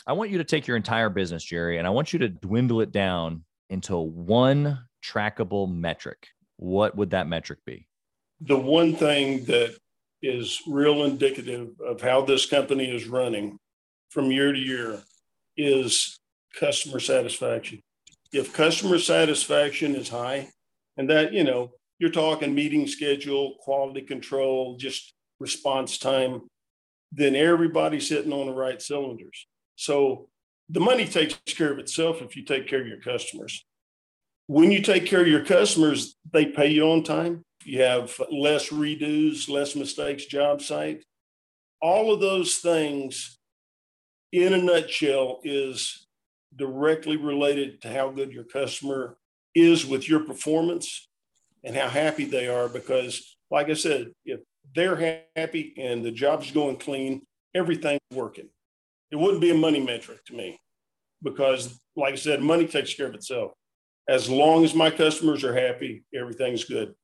I 0.07 0.15
want 0.15 0.31
you 0.31 0.39
to 0.39 0.45
take 0.45 0.67
your 0.67 0.77
entire 0.77 1.11
business, 1.11 1.45
Jerry, 1.45 1.79
and 1.79 1.87
I 1.87 1.91
want 1.91 2.13
you 2.13 2.19
to 2.21 2.29
dwindle 2.29 2.81
it 2.81 2.91
down 2.91 3.45
into 3.69 3.97
one 3.97 4.81
trackable 5.05 5.73
metric. 5.73 6.29
What 6.57 6.97
would 6.97 7.11
that 7.11 7.29
metric 7.29 7.61
be? 7.67 7.87
The 8.41 8.57
one 8.57 8.95
thing 8.97 9.45
that 9.45 9.77
is 10.23 10.61
real 10.67 11.05
indicative 11.05 11.71
of 11.85 12.01
how 12.01 12.23
this 12.23 12.47
company 12.47 12.91
is 12.91 13.07
running 13.07 13.59
from 14.11 14.31
year 14.31 14.53
to 14.53 14.59
year 14.59 15.01
is 15.57 16.19
customer 16.59 17.01
satisfaction. 17.01 17.81
If 18.33 18.53
customer 18.53 18.99
satisfaction 18.99 19.95
is 19.95 20.09
high, 20.09 20.49
and 20.97 21.09
that, 21.11 21.33
you 21.33 21.45
know, 21.45 21.73
you're 21.99 22.11
talking 22.11 22.55
meeting 22.55 22.87
schedule, 22.87 23.57
quality 23.61 24.03
control, 24.03 24.77
just 24.77 25.15
response 25.39 25.99
time, 25.99 26.43
then 27.13 27.35
everybody's 27.35 28.09
hitting 28.09 28.33
on 28.33 28.47
the 28.47 28.53
right 28.53 28.81
cylinders. 28.81 29.47
So 29.77 30.29
the 30.69 30.81
money 30.81 31.07
takes 31.07 31.35
care 31.47 31.73
of 31.73 31.79
itself 31.79 32.23
if 32.23 32.37
you 32.37 32.45
take 32.45 32.69
care 32.69 32.81
of 32.81 32.87
your 32.87 33.01
customers. 33.01 33.65
When 34.47 34.71
you 34.71 34.83
take 34.83 35.07
care 35.07 35.21
of 35.21 35.29
your 35.29 35.45
customers, 35.45 36.17
they 36.33 36.47
pay 36.47 36.69
you 36.69 36.91
on 36.91 37.03
time 37.03 37.45
you 37.65 37.83
have 37.83 38.19
less 38.31 38.71
redos, 38.71 39.49
less 39.49 39.77
mistakes 39.77 40.27
job 40.27 40.63
site. 40.63 41.05
All 41.83 42.13
of 42.13 42.21
those 42.21 42.57
things, 42.57 43.39
in 44.33 44.53
a 44.53 44.59
nutshell, 44.59 45.41
is 45.45 46.07
directly 46.57 47.17
related 47.17 47.81
to 47.83 47.93
how 47.93 48.11
good 48.11 48.33
your 48.33 48.45
customer 48.45 49.17
is 49.55 49.87
with 49.87 50.09
your 50.09 50.21
performance 50.21 51.09
and 51.65 51.77
how 51.77 51.89
happy 51.89 52.25
they 52.25 52.49
are. 52.49 52.69
Because, 52.69 53.37
like 53.51 53.71
I 53.71 53.75
said, 53.75 54.13
if 54.25 54.41
they're 54.75 55.25
happy 55.37 55.75
and 55.77 56.05
the 56.05 56.11
job's 56.11 56.51
going 56.51 56.77
clean, 56.77 57.23
everything's 57.55 58.01
working. 58.13 58.49
It 59.11 59.17
wouldn't 59.17 59.41
be 59.41 59.51
a 59.51 59.55
money 59.55 59.81
metric 59.81 60.25
to 60.27 60.35
me 60.35 60.61
because, 61.23 61.81
like 61.97 62.13
I 62.13 62.17
said, 62.17 62.41
money 62.41 62.67
takes 62.67 62.95
care 62.95 63.07
of 63.07 63.15
itself. 63.15 63.53
As 64.09 64.29
long 64.29 64.65
as 64.65 64.75
my 64.75 64.91
customers 64.91 65.45
are 65.45 65.55
happy, 65.55 66.05
everything's 66.15 66.65
good. 66.65 66.95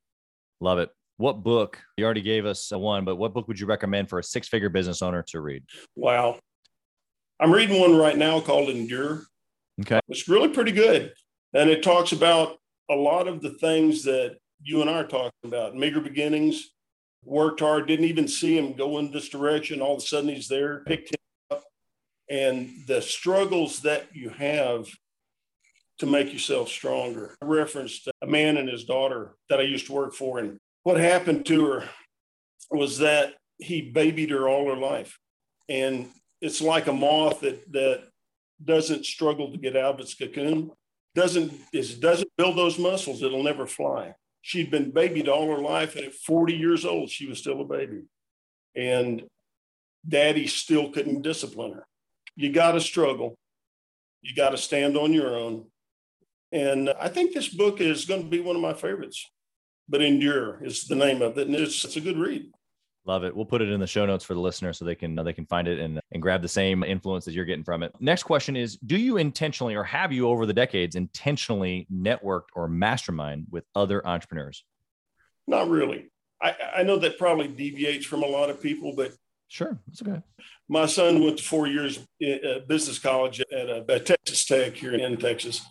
Love 0.60 0.78
it. 0.78 0.90
What 1.18 1.42
book? 1.42 1.80
You 1.96 2.04
already 2.04 2.22
gave 2.22 2.46
us 2.46 2.70
one, 2.70 3.04
but 3.04 3.16
what 3.16 3.32
book 3.32 3.48
would 3.48 3.58
you 3.58 3.66
recommend 3.66 4.08
for 4.08 4.18
a 4.18 4.22
six 4.22 4.48
figure 4.48 4.68
business 4.68 5.02
owner 5.02 5.22
to 5.28 5.40
read? 5.40 5.64
Wow. 5.94 6.38
I'm 7.40 7.52
reading 7.52 7.80
one 7.80 7.96
right 7.96 8.16
now 8.16 8.40
called 8.40 8.70
Endure. 8.70 9.24
Okay. 9.80 10.00
It's 10.08 10.28
really 10.28 10.48
pretty 10.48 10.72
good. 10.72 11.12
And 11.54 11.70
it 11.70 11.82
talks 11.82 12.12
about 12.12 12.58
a 12.90 12.94
lot 12.94 13.28
of 13.28 13.42
the 13.42 13.50
things 13.50 14.04
that 14.04 14.36
you 14.62 14.80
and 14.80 14.90
I 14.90 14.94
are 15.00 15.06
talking 15.06 15.32
about 15.44 15.76
meager 15.76 16.00
beginnings, 16.00 16.70
worked 17.24 17.60
hard, 17.60 17.86
didn't 17.86 18.06
even 18.06 18.28
see 18.28 18.56
him 18.56 18.74
go 18.74 18.98
in 18.98 19.10
this 19.10 19.28
direction. 19.28 19.80
All 19.80 19.96
of 19.96 20.02
a 20.02 20.06
sudden 20.06 20.30
he's 20.30 20.48
there, 20.48 20.82
picked 20.86 21.10
him 21.10 21.16
up. 21.50 21.64
And 22.30 22.70
the 22.86 23.02
struggles 23.02 23.80
that 23.80 24.06
you 24.14 24.30
have 24.30 24.86
to 25.98 26.06
make 26.06 26.32
yourself 26.32 26.68
stronger. 26.68 27.36
I 27.42 27.46
referenced 27.46 28.08
a 28.22 28.26
man 28.26 28.56
and 28.56 28.68
his 28.68 28.84
daughter 28.84 29.34
that 29.48 29.60
I 29.60 29.62
used 29.62 29.86
to 29.86 29.92
work 29.92 30.14
for. 30.14 30.38
And 30.38 30.58
what 30.82 30.98
happened 30.98 31.46
to 31.46 31.66
her 31.66 31.88
was 32.70 32.98
that 32.98 33.34
he 33.58 33.90
babied 33.90 34.30
her 34.30 34.48
all 34.48 34.68
her 34.68 34.76
life. 34.76 35.18
And 35.68 36.08
it's 36.40 36.60
like 36.60 36.86
a 36.86 36.92
moth 36.92 37.40
that, 37.40 37.72
that 37.72 38.04
doesn't 38.62 39.06
struggle 39.06 39.50
to 39.50 39.58
get 39.58 39.76
out 39.76 39.94
of 39.94 40.00
its 40.00 40.14
cocoon, 40.14 40.70
doesn't, 41.14 41.52
it 41.72 42.00
doesn't 42.00 42.30
build 42.36 42.56
those 42.56 42.78
muscles, 42.78 43.22
it'll 43.22 43.42
never 43.42 43.66
fly. 43.66 44.14
She'd 44.42 44.70
been 44.70 44.90
babied 44.92 45.28
all 45.28 45.50
her 45.50 45.62
life. 45.62 45.96
And 45.96 46.04
at 46.04 46.14
40 46.14 46.54
years 46.54 46.84
old, 46.84 47.10
she 47.10 47.26
was 47.26 47.38
still 47.38 47.60
a 47.62 47.64
baby. 47.64 48.02
And 48.76 49.24
daddy 50.06 50.46
still 50.46 50.92
couldn't 50.92 51.22
discipline 51.22 51.72
her. 51.72 51.86
You 52.36 52.52
got 52.52 52.72
to 52.72 52.80
struggle. 52.80 53.34
You 54.22 54.34
got 54.36 54.50
to 54.50 54.56
stand 54.56 54.96
on 54.96 55.12
your 55.12 55.36
own. 55.36 55.66
And 56.56 56.88
I 56.98 57.08
think 57.08 57.34
this 57.34 57.48
book 57.48 57.82
is 57.82 58.06
going 58.06 58.22
to 58.22 58.28
be 58.28 58.40
one 58.40 58.56
of 58.56 58.62
my 58.62 58.72
favorites. 58.72 59.30
But 59.90 60.00
Endure 60.00 60.64
is 60.64 60.84
the 60.84 60.94
name 60.94 61.20
of 61.20 61.36
it, 61.36 61.46
and 61.46 61.54
it's, 61.54 61.84
it's 61.84 61.96
a 61.96 62.00
good 62.00 62.16
read. 62.16 62.50
Love 63.04 63.24
it. 63.24 63.36
We'll 63.36 63.44
put 63.44 63.60
it 63.60 63.68
in 63.68 63.78
the 63.78 63.86
show 63.86 64.06
notes 64.06 64.24
for 64.24 64.32
the 64.32 64.40
listener 64.40 64.72
so 64.72 64.84
they 64.84 64.96
can 64.96 65.16
uh, 65.16 65.22
they 65.22 65.34
can 65.34 65.46
find 65.46 65.68
it 65.68 65.78
and, 65.78 66.00
and 66.10 66.20
grab 66.20 66.42
the 66.42 66.48
same 66.48 66.82
influence 66.82 67.24
that 67.26 67.34
you're 67.34 67.44
getting 67.44 67.62
from 67.62 67.84
it. 67.84 67.92
Next 68.00 68.24
question 68.24 68.56
is 68.56 68.78
Do 68.78 68.96
you 68.96 69.18
intentionally 69.18 69.76
or 69.76 69.84
have 69.84 70.12
you 70.12 70.28
over 70.28 70.44
the 70.44 70.52
decades 70.52 70.96
intentionally 70.96 71.86
networked 71.92 72.48
or 72.56 72.66
mastermind 72.66 73.46
with 73.50 73.64
other 73.76 74.04
entrepreneurs? 74.04 74.64
Not 75.46 75.68
really. 75.68 76.10
I, 76.42 76.56
I 76.78 76.82
know 76.82 76.98
that 76.98 77.16
probably 77.16 77.46
deviates 77.46 78.06
from 78.06 78.24
a 78.24 78.26
lot 78.26 78.50
of 78.50 78.60
people, 78.60 78.94
but 78.96 79.12
Sure, 79.48 79.78
that's 79.86 80.02
okay. 80.02 80.20
My 80.68 80.86
son 80.86 81.22
went 81.22 81.38
to 81.38 81.44
four 81.44 81.68
years 81.68 82.00
uh, 82.24 82.48
uh, 82.48 82.58
business 82.66 82.98
college 82.98 83.40
at, 83.40 83.68
a, 83.68 83.84
at 83.88 84.06
Texas 84.06 84.44
Tech 84.44 84.74
here 84.74 84.94
in 84.94 85.16
Texas, 85.16 85.64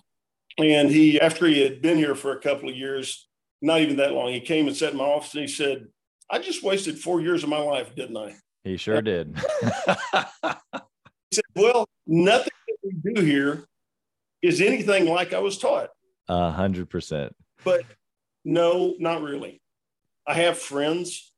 and 0.57 0.89
he, 0.89 1.19
after 1.19 1.45
he 1.47 1.61
had 1.61 1.81
been 1.81 1.97
here 1.97 2.15
for 2.15 2.31
a 2.31 2.39
couple 2.39 2.69
of 2.69 2.75
years, 2.75 3.27
not 3.61 3.81
even 3.81 3.97
that 3.97 4.13
long, 4.13 4.31
he 4.31 4.39
came 4.39 4.67
and 4.67 4.75
sat 4.75 4.91
in 4.91 4.97
my 4.97 5.05
office 5.05 5.33
and 5.33 5.41
he 5.41 5.47
said, 5.47 5.87
I 6.29 6.39
just 6.39 6.63
wasted 6.63 6.97
four 6.97 7.21
years 7.21 7.43
of 7.43 7.49
my 7.49 7.59
life, 7.59 7.95
didn't 7.95 8.17
I? 8.17 8.35
He 8.63 8.77
sure 8.77 9.01
did. 9.01 9.37
he 9.61 10.51
said, 11.31 11.43
Well, 11.55 11.87
nothing 12.07 12.51
that 12.67 12.77
we 12.83 13.13
do 13.13 13.21
here 13.21 13.65
is 14.41 14.59
anything 14.61 15.05
like 15.05 15.33
I 15.33 15.39
was 15.39 15.57
taught. 15.57 15.89
A 16.27 16.51
hundred 16.51 16.89
percent. 16.89 17.35
But 17.63 17.83
no, 18.43 18.95
not 18.99 19.21
really. 19.21 19.61
I 20.27 20.33
have 20.35 20.57
friends 20.57 21.31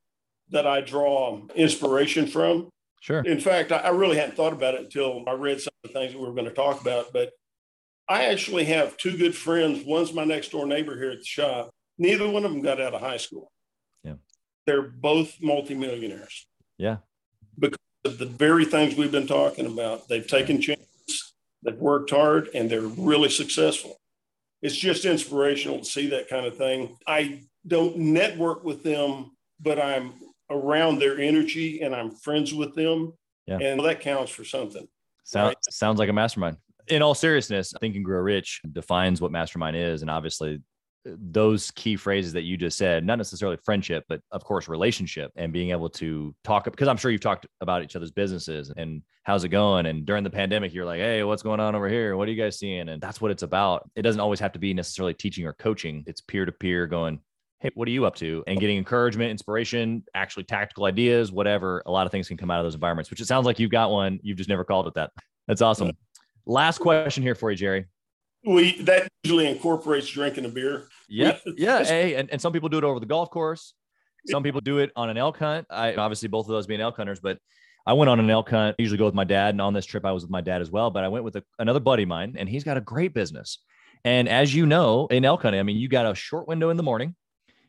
that 0.49 0.65
I 0.65 0.79
draw 0.81 1.41
inspiration 1.55 2.27
from. 2.27 2.69
Sure. 3.01 3.21
In 3.21 3.39
fact, 3.39 3.71
I 3.71 3.89
really 3.89 4.17
hadn't 4.17 4.35
thought 4.35 4.53
about 4.53 4.75
it 4.75 4.81
until 4.81 5.23
I 5.27 5.33
read 5.33 5.59
some 5.59 5.71
of 5.83 5.89
the 5.89 5.99
things 5.99 6.13
that 6.13 6.19
we 6.19 6.25
were 6.25 6.33
going 6.33 6.45
to 6.45 6.53
talk 6.53 6.81
about. 6.81 7.11
But 7.13 7.31
I 8.09 8.25
actually 8.25 8.65
have 8.65 8.97
two 8.97 9.17
good 9.17 9.35
friends. 9.35 9.83
One's 9.85 10.13
my 10.13 10.23
next 10.23 10.51
door 10.51 10.65
neighbor 10.65 10.97
here 10.97 11.11
at 11.11 11.19
the 11.19 11.25
shop. 11.25 11.71
Neither 11.97 12.29
one 12.29 12.45
of 12.45 12.51
them 12.51 12.61
got 12.61 12.79
out 12.79 12.93
of 12.93 13.01
high 13.01 13.17
school. 13.17 13.51
Yeah. 14.03 14.13
They're 14.65 14.83
both 14.83 15.35
multimillionaires. 15.41 16.47
Yeah. 16.77 16.97
Because 17.59 17.79
of 18.05 18.17
the 18.17 18.25
very 18.25 18.65
things 18.65 18.95
we've 18.95 19.11
been 19.11 19.27
talking 19.27 19.65
about. 19.65 20.07
They've 20.07 20.27
taken 20.27 20.61
chances, 20.61 21.33
they've 21.63 21.75
worked 21.75 22.11
hard, 22.11 22.49
and 22.53 22.69
they're 22.69 22.81
really 22.81 23.29
successful. 23.29 23.99
It's 24.61 24.75
just 24.75 25.05
inspirational 25.05 25.79
to 25.79 25.85
see 25.85 26.07
that 26.09 26.29
kind 26.29 26.45
of 26.45 26.57
thing. 26.57 26.97
I 27.05 27.41
don't 27.65 27.97
network 27.97 28.63
with 28.63 28.83
them, 28.83 29.31
but 29.59 29.79
I'm 29.79 30.13
around 30.49 30.99
their 30.99 31.19
energy 31.19 31.81
and 31.81 31.93
I'm 31.93 32.11
friends 32.11 32.53
with 32.53 32.73
them. 32.73 33.13
Yeah. 33.45 33.59
And 33.59 33.83
that 33.83 33.99
counts 33.99 34.31
for 34.31 34.45
something. 34.45 34.87
Sounds 35.23 35.47
right? 35.47 35.57
sounds 35.69 35.99
like 35.99 36.09
a 36.09 36.13
mastermind 36.13 36.57
in 36.89 37.01
all 37.01 37.13
seriousness, 37.13 37.73
Think 37.79 37.95
and 37.95 38.05
Grow 38.05 38.19
Rich 38.19 38.61
defines 38.71 39.21
what 39.21 39.31
mastermind 39.31 39.75
is. 39.75 40.01
And 40.01 40.11
obviously, 40.11 40.61
those 41.05 41.71
key 41.71 41.95
phrases 41.95 42.33
that 42.33 42.43
you 42.43 42.57
just 42.57 42.77
said, 42.77 43.05
not 43.05 43.17
necessarily 43.17 43.57
friendship, 43.63 44.03
but 44.09 44.19
of 44.31 44.43
course, 44.43 44.67
relationship 44.67 45.31
and 45.37 45.53
being 45.53 45.71
able 45.71 45.89
to 45.89 46.35
talk, 46.43 46.65
because 46.65 46.89
I'm 46.89 46.97
sure 46.97 47.11
you've 47.11 47.21
talked 47.21 47.47
about 47.61 47.81
each 47.81 47.95
other's 47.95 48.11
businesses 48.11 48.73
and 48.75 49.01
how's 49.23 49.45
it 49.45 49.49
going. 49.49 49.85
And 49.85 50.05
during 50.05 50.25
the 50.25 50.29
pandemic, 50.29 50.73
you're 50.73 50.85
like, 50.85 50.99
hey, 50.99 51.23
what's 51.23 51.43
going 51.43 51.61
on 51.61 51.75
over 51.75 51.87
here? 51.87 52.17
What 52.17 52.27
are 52.27 52.31
you 52.31 52.41
guys 52.41 52.59
seeing? 52.59 52.89
And 52.89 53.01
that's 53.01 53.21
what 53.21 53.31
it's 53.31 53.43
about. 53.43 53.89
It 53.95 54.01
doesn't 54.01 54.19
always 54.19 54.41
have 54.41 54.51
to 54.53 54.59
be 54.59 54.73
necessarily 54.73 55.13
teaching 55.13 55.45
or 55.45 55.53
coaching, 55.53 56.03
it's 56.07 56.19
peer 56.19 56.45
to 56.45 56.51
peer 56.51 56.87
going, 56.87 57.21
hey, 57.59 57.71
what 57.73 57.87
are 57.87 57.91
you 57.91 58.05
up 58.05 58.15
to? 58.17 58.43
And 58.45 58.59
getting 58.59 58.77
encouragement, 58.77 59.31
inspiration, 59.31 60.03
actually 60.13 60.43
tactical 60.43 60.85
ideas, 60.85 61.31
whatever. 61.31 61.83
A 61.85 61.91
lot 61.91 62.05
of 62.05 62.11
things 62.11 62.27
can 62.27 62.37
come 62.37 62.51
out 62.51 62.59
of 62.59 62.65
those 62.65 62.75
environments, 62.75 63.09
which 63.09 63.21
it 63.21 63.27
sounds 63.27 63.45
like 63.45 63.59
you've 63.59 63.71
got 63.71 63.91
one. 63.91 64.19
You've 64.21 64.37
just 64.37 64.49
never 64.49 64.63
called 64.65 64.87
it 64.87 64.93
that. 64.95 65.11
That's 65.47 65.61
awesome. 65.61 65.91
Last 66.47 66.79
question 66.79 67.23
here 67.23 67.35
for 67.35 67.51
you, 67.51 67.57
Jerry. 67.57 67.85
We 68.45 68.81
that 68.83 69.09
usually 69.23 69.47
incorporates 69.47 70.07
drinking 70.07 70.45
a 70.45 70.49
beer. 70.49 70.87
Yeah, 71.09 71.37
yeah. 71.57 71.83
Hey, 71.83 72.15
and, 72.15 72.29
and 72.31 72.41
some 72.41 72.53
people 72.53 72.69
do 72.69 72.77
it 72.77 72.83
over 72.85 72.99
the 72.99 73.05
golf 73.05 73.29
course. 73.29 73.73
Some 74.27 74.43
people 74.43 74.61
do 74.61 74.79
it 74.79 74.91
on 74.95 75.09
an 75.09 75.17
elk 75.17 75.37
hunt. 75.37 75.67
I 75.69 75.95
obviously 75.95 76.27
both 76.29 76.45
of 76.45 76.51
those 76.51 76.67
being 76.67 76.81
elk 76.81 76.95
hunters, 76.97 77.19
but 77.19 77.37
I 77.85 77.93
went 77.93 78.09
on 78.09 78.19
an 78.19 78.29
elk 78.29 78.49
hunt. 78.49 78.75
I 78.79 78.81
usually 78.81 78.97
go 78.97 79.05
with 79.05 79.13
my 79.13 79.23
dad, 79.25 79.53
and 79.53 79.61
on 79.61 79.73
this 79.73 79.85
trip 79.85 80.05
I 80.05 80.11
was 80.11 80.23
with 80.23 80.31
my 80.31 80.41
dad 80.41 80.61
as 80.61 80.71
well. 80.71 80.89
But 80.89 81.03
I 81.03 81.09
went 81.09 81.25
with 81.25 81.35
a, 81.35 81.43
another 81.59 81.79
buddy 81.79 82.03
of 82.03 82.09
mine, 82.09 82.35
and 82.37 82.47
he's 82.47 82.63
got 82.63 82.77
a 82.77 82.81
great 82.81 83.13
business. 83.13 83.59
And 84.05 84.29
as 84.29 84.53
you 84.53 84.65
know, 84.65 85.07
in 85.07 85.25
elk 85.25 85.41
hunting, 85.41 85.59
I 85.59 85.63
mean, 85.63 85.77
you 85.77 85.89
got 85.89 86.09
a 86.09 86.15
short 86.15 86.47
window 86.47 86.69
in 86.69 86.77
the 86.77 86.83
morning, 86.83 87.15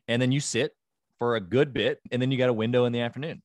and 0.07 0.23
then 0.23 0.31
you 0.31 0.41
sit 0.41 0.73
for 1.19 1.35
a 1.35 1.41
good 1.41 1.73
bit, 1.73 2.01
and 2.13 2.23
then 2.23 2.31
you 2.31 2.39
got 2.39 2.49
a 2.49 2.53
window 2.53 2.85
in 2.85 2.93
the 2.93 3.01
afternoon. 3.01 3.43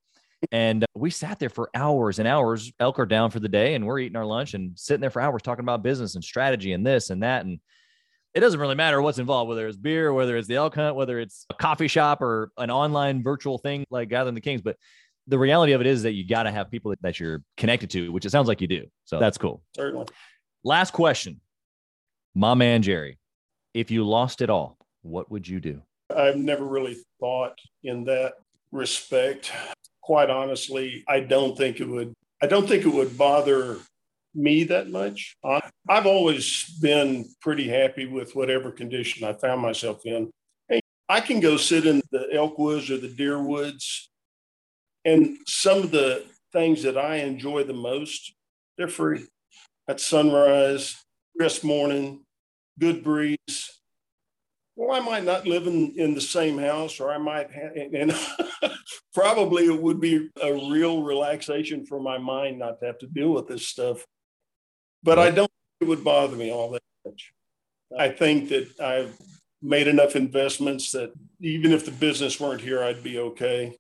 And 0.52 0.84
uh, 0.84 0.88
we 0.96 1.10
sat 1.10 1.40
there 1.40 1.50
for 1.50 1.70
hours 1.74 2.20
and 2.20 2.28
hours. 2.28 2.72
Elk 2.80 3.00
are 3.00 3.06
down 3.06 3.32
for 3.32 3.40
the 3.40 3.50
day, 3.50 3.76
and 3.76 3.86
we're 3.86 4.00
eating 4.00 4.16
our 4.16 4.26
lunch 4.26 4.54
and 4.54 4.78
sitting 4.78 5.02
there 5.02 5.10
for 5.10 5.22
hours 5.22 5.42
talking 5.42 5.64
about 5.64 5.84
business 5.84 6.16
and 6.16 6.24
strategy 6.24 6.74
and 6.74 6.86
this 6.86 7.10
and 7.10 7.24
that. 7.24 7.46
And 7.46 7.60
it 8.34 8.40
doesn't 8.40 8.60
really 8.60 8.76
matter 8.76 9.02
what's 9.02 9.20
involved, 9.20 9.50
whether 9.50 9.68
it's 9.68 9.78
beer, 9.78 10.12
whether 10.12 10.36
it's 10.38 10.48
the 10.48 10.56
elk 10.56 10.76
hunt, 10.76 10.96
whether 10.96 11.20
it's 11.20 11.46
a 11.50 11.54
coffee 11.54 11.88
shop 11.88 12.22
or 12.22 12.52
an 12.58 12.72
online 12.72 13.24
virtual 13.24 13.58
thing 13.58 13.86
like 13.90 14.10
Gathering 14.10 14.36
the 14.36 14.42
Kings. 14.42 14.62
But 14.62 14.78
the 15.28 15.38
reality 15.38 15.74
of 15.74 15.82
it 15.82 15.88
is 15.88 16.04
that 16.04 16.14
you 16.14 16.28
got 16.28 16.44
to 16.44 16.52
have 16.52 16.72
people 16.72 16.94
that 17.02 17.20
you're 17.20 17.44
connected 17.58 17.90
to, 17.92 18.12
which 18.12 18.26
it 18.26 18.32
sounds 18.32 18.48
like 18.48 18.60
you 18.62 18.68
do. 18.68 18.86
So 19.06 19.20
that's 19.20 19.38
cool. 19.38 19.62
Certainly. 19.76 20.08
Last 20.64 20.92
question, 20.92 21.42
my 22.36 22.54
man 22.54 22.82
Jerry, 22.82 23.20
if 23.74 23.92
you 23.92 24.08
lost 24.08 24.42
it 24.42 24.50
all, 24.50 24.78
what 25.02 25.30
would 25.30 25.48
you 25.48 25.60
do? 25.60 25.82
I've 26.16 26.38
never 26.38 26.66
really 26.66 26.98
thought 27.20 27.58
in 27.84 28.04
that 28.06 28.34
respect 28.72 29.52
quite 30.04 30.30
honestly, 30.30 31.04
I 31.08 31.22
don't 31.22 31.58
think 31.58 31.80
it 31.80 31.88
would. 31.88 32.14
I 32.42 32.48
don't 32.48 32.68
think 32.68 32.86
it 32.86 32.94
would 32.94 33.18
bother 33.18 33.78
me 34.36 34.66
that 34.66 34.90
much. 34.90 35.38
I've 35.88 36.06
always 36.06 36.66
been 36.82 37.26
pretty 37.42 37.70
happy 37.70 38.06
with 38.06 38.36
whatever 38.36 38.72
condition 38.72 39.26
I 39.26 39.34
found 39.34 39.62
myself 39.62 40.02
in. 40.06 40.30
Hey, 40.68 40.82
I 41.08 41.22
can 41.22 41.40
go 41.40 41.56
sit 41.56 41.86
in 41.86 42.02
the 42.12 42.28
elk 42.34 42.60
woods 42.60 42.92
or 42.92 42.98
the 42.98 43.08
deer 43.08 43.42
woods, 43.42 44.10
and 45.06 45.38
some 45.48 45.80
of 45.80 45.92
the 45.92 46.26
things 46.52 46.84
that 46.84 46.98
I 46.98 47.18
enjoy 47.18 47.64
the 47.64 47.74
most, 47.74 48.34
they're 48.78 48.88
free. 48.88 49.26
At 49.88 50.00
sunrise, 50.00 50.96
crisp 51.38 51.64
morning, 51.64 52.26
good 52.80 53.04
breeze, 53.04 53.82
well, 54.76 54.92
I 54.92 55.00
might 55.06 55.24
not 55.24 55.46
live 55.46 55.68
in, 55.68 55.94
in 55.98 56.14
the 56.16 56.22
same 56.22 56.58
house, 56.58 57.00
or 57.00 57.12
I 57.12 57.18
might, 57.18 57.52
have, 57.52 57.74
and 57.76 58.16
probably 59.14 59.66
it 59.66 59.82
would 59.82 60.00
be 60.00 60.30
a 60.42 60.54
real 60.54 61.04
relaxation 61.04 61.86
for 61.86 62.00
my 62.00 62.18
mind 62.18 62.60
not 62.60 62.80
to 62.80 62.88
have 62.88 62.98
to 63.00 63.08
deal 63.08 63.30
with 63.30 63.48
this 63.48 63.68
stuff. 63.68 64.06
But 65.04 65.20
I 65.20 65.32
don't 65.32 65.52
it 65.82 65.88
would 65.88 66.04
bother 66.04 66.36
me 66.36 66.52
all 66.52 66.72
that 66.72 66.82
much. 67.06 67.34
I 67.98 68.10
think 68.10 68.50
that 68.50 68.80
I've 68.80 69.16
made 69.62 69.88
enough 69.88 70.16
investments 70.16 70.92
that 70.92 71.14
even 71.42 71.72
if 71.72 71.86
the 71.86 71.92
business 71.92 72.40
weren't 72.40 72.62
here, 72.62 72.84
I'd 72.84 73.04
be 73.04 73.20
okay. 73.20 73.78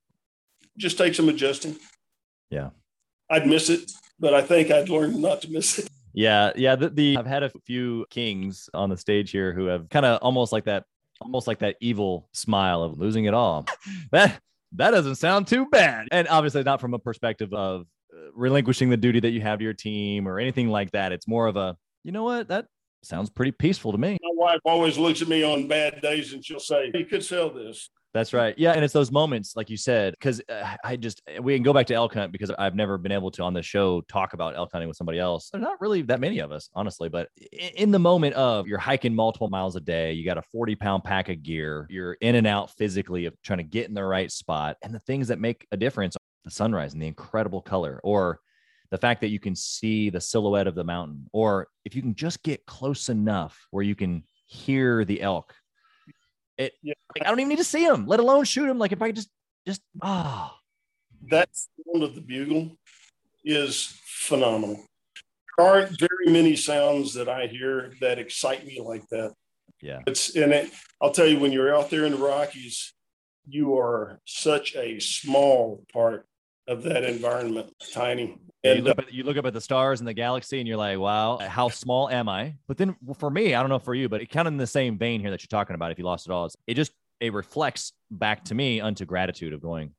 Just 0.77 0.97
take 0.97 1.15
some 1.15 1.29
adjusting. 1.29 1.77
Yeah. 2.49 2.69
I'd 3.29 3.47
miss 3.47 3.69
it, 3.69 3.91
but 4.19 4.34
I 4.34 4.41
think 4.41 4.69
I'd 4.69 4.89
learn 4.89 5.21
not 5.21 5.41
to 5.41 5.49
miss 5.49 5.79
it. 5.79 5.89
Yeah, 6.13 6.52
yeah. 6.56 6.76
The, 6.76 6.89
the 6.89 7.17
I've 7.17 7.26
had 7.26 7.43
a 7.43 7.52
few 7.65 8.06
kings 8.10 8.69
on 8.73 8.89
the 8.89 8.97
stage 8.97 9.32
here 9.32 9.54
who 9.54 9.65
have 9.65 9.89
kind 9.89 10.06
of 10.06 10.19
almost 10.21 10.52
like 10.52 10.65
that, 10.65 10.86
almost 11.19 11.47
like 11.47 11.60
that 11.60 11.76
evil 11.82 12.30
smile 12.34 12.84
of 12.84 12.99
losing 12.99 13.26
it 13.26 13.34
all. 13.34 13.65
that 14.12 14.39
that 14.73 14.91
doesn't 14.91 15.15
sound 15.15 15.47
too 15.47 15.65
bad, 15.67 16.08
and 16.12 16.28
obviously 16.28 16.63
not 16.63 16.80
from 16.82 16.93
a 16.93 16.99
perspective 16.99 17.54
of 17.54 17.88
uh, 18.13 18.32
relinquishing 18.36 18.89
the 18.89 18.97
duty 18.97 19.19
that 19.19 19.32
you 19.32 19.41
have 19.41 19.60
to 19.60 19.63
your 19.63 19.73
team 19.73 20.28
or 20.28 20.39
anything 20.39 20.69
like 20.69 20.91
that. 20.91 21.12
It's 21.12 21.28
more 21.28 21.47
of 21.47 21.56
a, 21.58 21.76
you 22.04 22.12
know 22.12 22.23
what, 22.23 22.47
that 22.49 22.67
sounds 23.02 23.30
pretty 23.30 23.52
peaceful 23.52 23.91
to 23.91 23.97
me. 23.97 24.17
My 24.21 24.30
wife 24.34 24.60
always 24.65 24.97
looks 24.97 25.21
at 25.21 25.28
me 25.28 25.43
on 25.43 25.67
bad 25.67 26.02
days 26.02 26.34
and 26.34 26.45
she'll 26.45 26.60
say, 26.60 26.91
"You 26.93 27.06
could 27.06 27.23
sell 27.23 27.49
this." 27.49 27.89
That's 28.13 28.32
right. 28.32 28.54
Yeah. 28.60 28.73
And 28.73 28.84
it's 28.84 28.93
those 28.93 29.12
moments, 29.12 29.56
like 29.56 29.71
you 29.71 29.78
said, 29.78 30.13
because 30.13 30.39
uh, 30.47 30.76
I 30.84 30.95
just, 30.95 31.21
we 31.41 31.56
can 31.56 31.63
go 31.63 31.73
back 31.73 31.88
to 31.88 31.95
elk 31.95 32.13
hunt 32.13 32.32
because 32.32 32.52
I've 32.52 32.76
never 32.76 32.99
been 32.99 33.12
able 33.12 33.32
to 33.32 33.43
on 33.43 33.54
the 33.54 33.63
show 33.63 34.02
talk 34.02 34.34
about 34.34 34.56
elk 34.56 34.69
hunting 34.71 34.88
with 34.88 34.97
somebody 34.97 35.17
else. 35.17 35.49
There's 35.49 35.63
not 35.63 35.82
really 35.82 36.04
that 36.04 36.19
many 36.19 36.38
of 36.39 36.52
us, 36.52 36.69
honestly. 36.76 37.10
But 37.10 37.30
in 37.76 37.89
the 37.89 37.97
moment 37.97 38.36
of 38.36 38.67
you're 38.67 38.78
hiking 38.78 39.15
multiple 39.15 39.49
miles 39.49 39.76
a 39.76 39.80
day, 39.80 40.13
you 40.13 40.26
got 40.26 40.38
a 40.38 40.43
40 40.43 40.76
pound 40.76 41.04
pack 41.04 41.30
of 41.30 41.41
gear, 41.41 41.88
you're 41.89 42.13
in 42.13 42.36
and 42.36 42.45
out 42.45 42.69
physically 42.78 43.26
of 43.26 43.34
trying 43.41 43.58
to 43.58 43.63
get 43.63 43.88
in 43.88 43.95
the 43.95 44.04
right 44.04 44.32
spot. 44.32 44.78
And 44.84 44.93
the 44.93 44.99
things 44.99 45.28
that 45.30 45.39
make 45.39 45.65
a 45.71 45.78
difference 45.78 46.15
the 46.43 46.52
sunrise 46.52 46.93
and 46.93 47.02
the 47.02 47.08
incredible 47.08 47.62
color, 47.62 47.99
or 48.04 48.39
the 48.91 48.97
fact 48.97 49.21
that 49.21 49.30
you 49.30 49.39
can 49.39 49.56
see 49.56 50.10
the 50.10 50.21
silhouette 50.21 50.67
of 50.67 50.76
the 50.76 50.84
mountain, 50.84 51.26
or 51.34 51.67
if 51.86 51.95
you 51.95 52.02
can 52.02 52.15
just 52.15 52.43
get 52.43 52.65
close 52.65 53.10
enough 53.10 53.65
where 53.71 53.84
you 53.84 53.95
can 53.95 54.23
hear 54.45 55.04
the 55.06 55.21
elk 55.21 55.54
it 56.58 56.74
yeah. 56.82 56.94
like, 57.16 57.26
I 57.26 57.30
don't 57.30 57.39
even 57.39 57.50
need 57.50 57.58
to 57.58 57.63
see 57.63 57.84
him, 57.84 58.08
let 58.08 58.20
alone 58.20 58.46
shoot 58.46 58.70
him. 58.70 58.78
Like 58.78 58.92
if 58.92 59.02
I 59.02 59.12
just 59.12 59.30
just 59.68 59.82
ah, 60.02 60.54
oh. 60.54 60.60
that 61.30 61.50
sound 61.54 62.04
of 62.04 62.16
the 62.16 62.22
bugle 62.22 62.78
is 63.44 63.98
phenomenal. 64.06 64.84
There 65.58 65.68
aren't 65.68 66.00
very 66.00 66.28
many 66.28 66.56
sounds 66.56 67.13
that 67.13 67.30
I 67.30 67.48
hear 67.48 67.94
that 68.02 68.20
excite 68.20 68.66
me 68.66 68.82
like 68.82 69.08
that. 69.10 69.34
Yeah, 69.82 70.00
it's 70.08 70.36
and 70.36 70.54
it. 70.54 70.72
I'll 71.02 71.12
tell 71.12 71.28
you 71.28 71.39
when 71.39 71.52
you're 71.52 71.76
out 71.76 71.89
there 71.89 72.06
in 72.06 72.13
the 72.13 72.18
Rockies, 72.18 72.94
you 73.48 73.78
are 73.78 74.20
such 74.26 74.76
a 74.76 75.00
small 75.00 75.84
part 75.92 76.26
of 76.68 76.84
that 76.84 77.04
environment, 77.04 77.74
tiny. 77.94 78.38
And 78.65 78.80
you 78.80 78.84
look, 78.86 78.97
at, 78.97 79.13
you 79.13 79.23
look, 79.23 79.36
up 79.36 79.45
at, 79.45 79.54
the 79.54 79.62
stars 79.62 79.99
and 79.99 80.08
the 80.08 80.13
galaxy, 80.13 80.60
and 80.60 80.67
you're 80.67 80.78
like, 80.78 80.97
"Wow, 80.97 81.38
how 81.38 81.67
small 81.67 82.10
am 82.10 82.30
I?" 82.30 82.56
But 82.67 82.78
then, 82.78 82.95
for 83.17 83.30
me, 83.30 83.56
I 83.56 83.60
don't 83.62 83.69
know 83.69 83.80
for 83.80 83.93
you, 83.93 84.08
but 84.08 84.21
it 84.21 84.30
kind 84.30 84.47
of 84.47 84.54
in 84.54 84.58
the 84.58 84.65
same 84.67 84.97
vein 84.97 85.19
here 85.19 85.32
that 85.32 85.41
you're 85.41 85.60
talking 85.60 85.76
about. 85.76 85.91
If 85.91 85.99
you 85.99 86.06
lost 86.06 86.28
it 86.28 86.32
all, 86.32 86.49
it 86.65 86.76
just 86.76 86.93
it 87.19 87.34
reflects 87.34 87.91
back 88.10 88.45
to 88.45 88.56
me 88.56 88.80
unto 88.80 89.06
gratitude 89.06 89.54
of 89.54 89.62
going, 89.62 89.91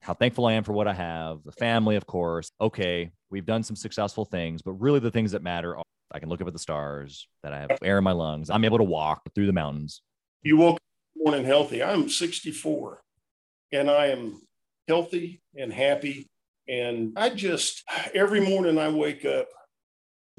how 0.00 0.14
thankful 0.14 0.46
I 0.46 0.54
am 0.54 0.64
for 0.64 0.72
what 0.72 0.88
I 0.88 0.94
have, 0.94 1.42
the 1.44 1.52
family, 1.52 1.96
of 1.96 2.06
course. 2.06 2.50
Okay, 2.60 3.10
we've 3.30 3.46
done 3.46 3.62
some 3.62 3.76
successful 3.76 4.24
things, 4.24 4.62
but 4.62 4.72
really 4.72 5.00
the 5.00 5.10
things 5.10 5.32
that 5.32 5.42
matter 5.42 5.76
are 5.76 5.84
I 6.12 6.18
can 6.18 6.28
look 6.28 6.40
up 6.40 6.48
at 6.48 6.52
the 6.52 6.58
stars, 6.58 7.28
that 7.42 7.52
I 7.52 7.60
have 7.60 7.78
air 7.82 7.98
in 7.98 8.04
my 8.04 8.12
lungs, 8.12 8.50
I'm 8.50 8.64
able 8.64 8.78
to 8.78 8.84
walk 8.84 9.22
through 9.34 9.46
the 9.46 9.52
mountains. 9.52 10.02
You 10.42 10.56
woke 10.56 10.76
up 10.76 10.82
morning 11.16 11.44
healthy. 11.44 11.82
I'm 11.82 12.08
64, 12.08 13.00
and 13.72 13.90
I 13.90 14.06
am 14.06 14.40
healthy 14.88 15.40
and 15.54 15.72
happy 15.72 16.28
and 16.70 17.12
I 17.16 17.30
just, 17.30 17.82
every 18.14 18.40
morning 18.40 18.78
I 18.78 18.90
wake 18.90 19.24
up, 19.24 19.48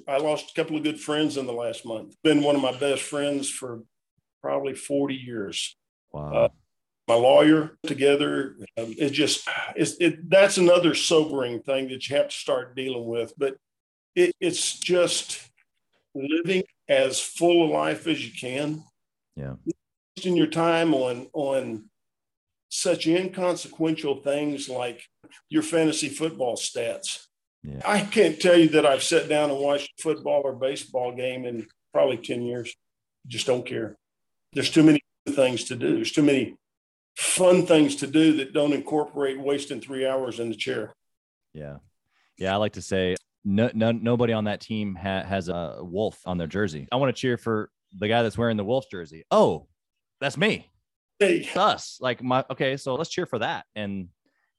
I 0.07 0.17
lost 0.17 0.51
a 0.51 0.53
couple 0.53 0.77
of 0.77 0.83
good 0.83 0.99
friends 0.99 1.35
in 1.35 1.45
the 1.45 1.53
last 1.53 1.85
month. 1.85 2.15
Been 2.23 2.41
one 2.41 2.55
of 2.55 2.61
my 2.61 2.77
best 2.77 3.03
friends 3.03 3.49
for 3.49 3.81
probably 4.41 4.73
40 4.73 5.13
years. 5.13 5.75
Wow. 6.13 6.33
Uh, 6.33 6.49
my 7.07 7.15
lawyer 7.15 7.77
together. 7.83 8.55
Um, 8.77 8.95
it 8.97 9.09
just, 9.09 9.45
it's, 9.75 9.95
it, 9.99 10.29
that's 10.29 10.57
another 10.57 10.95
sobering 10.95 11.61
thing 11.63 11.89
that 11.89 12.07
you 12.07 12.15
have 12.15 12.29
to 12.29 12.35
start 12.35 12.77
dealing 12.77 13.05
with. 13.05 13.33
But 13.37 13.57
it, 14.15 14.33
it's 14.39 14.79
just 14.79 15.51
living 16.15 16.63
as 16.87 17.19
full 17.19 17.69
a 17.69 17.69
life 17.69 18.07
as 18.07 18.25
you 18.25 18.31
can. 18.31 18.85
Yeah. 19.35 19.55
Wasting 20.15 20.37
your 20.37 20.47
time 20.47 20.93
on, 20.93 21.27
on 21.33 21.89
such 22.71 23.05
inconsequential 23.05 24.21
things 24.21 24.69
like 24.69 25.03
your 25.49 25.61
fantasy 25.61 26.07
football 26.07 26.55
stats. 26.55 27.25
Yeah. 27.63 27.81
I 27.85 27.99
can't 27.99 28.39
tell 28.39 28.57
you 28.57 28.69
that 28.69 28.85
I've 28.85 29.03
sat 29.03 29.27
down 29.27 29.51
and 29.51 29.59
watched 29.59 29.91
a 29.99 30.01
football 30.01 30.41
or 30.45 30.53
baseball 30.53 31.13
game 31.13 31.45
in 31.45 31.67
probably 31.93 32.17
10 32.17 32.41
years. 32.43 32.73
Just 33.27 33.45
don't 33.45 33.65
care. 33.65 33.97
There's 34.53 34.71
too 34.71 34.83
many 34.83 35.01
things 35.29 35.65
to 35.65 35.75
do. 35.75 35.95
There's 35.95 36.13
too 36.13 36.23
many 36.23 36.55
fun 37.17 37.65
things 37.65 37.97
to 37.97 38.07
do 38.07 38.37
that 38.37 38.53
don't 38.53 38.73
incorporate 38.73 39.39
wasting 39.39 39.81
three 39.81 40.07
hours 40.07 40.39
in 40.39 40.49
the 40.49 40.55
chair. 40.55 40.93
Yeah. 41.53 41.77
Yeah. 42.37 42.53
I 42.53 42.55
like 42.55 42.73
to 42.73 42.81
say 42.81 43.17
no, 43.43 43.69
no 43.73 43.91
nobody 43.91 44.31
on 44.31 44.45
that 44.45 44.61
team 44.61 44.95
ha- 44.95 45.23
has 45.23 45.49
a 45.49 45.79
wolf 45.81 46.19
on 46.25 46.37
their 46.37 46.47
jersey. 46.47 46.87
I 46.89 46.95
want 46.95 47.13
to 47.13 47.19
cheer 47.19 47.37
for 47.37 47.69
the 47.99 48.07
guy 48.07 48.23
that's 48.23 48.37
wearing 48.37 48.55
the 48.55 48.63
wolf 48.63 48.85
jersey. 48.89 49.25
Oh, 49.29 49.67
that's 50.21 50.37
me. 50.37 50.71
Hey. 51.21 51.47
us. 51.55 51.97
Like 52.01 52.23
my 52.23 52.43
okay, 52.49 52.77
so 52.77 52.95
let's 52.95 53.09
cheer 53.09 53.25
for 53.25 53.39
that. 53.39 53.65
And 53.75 54.09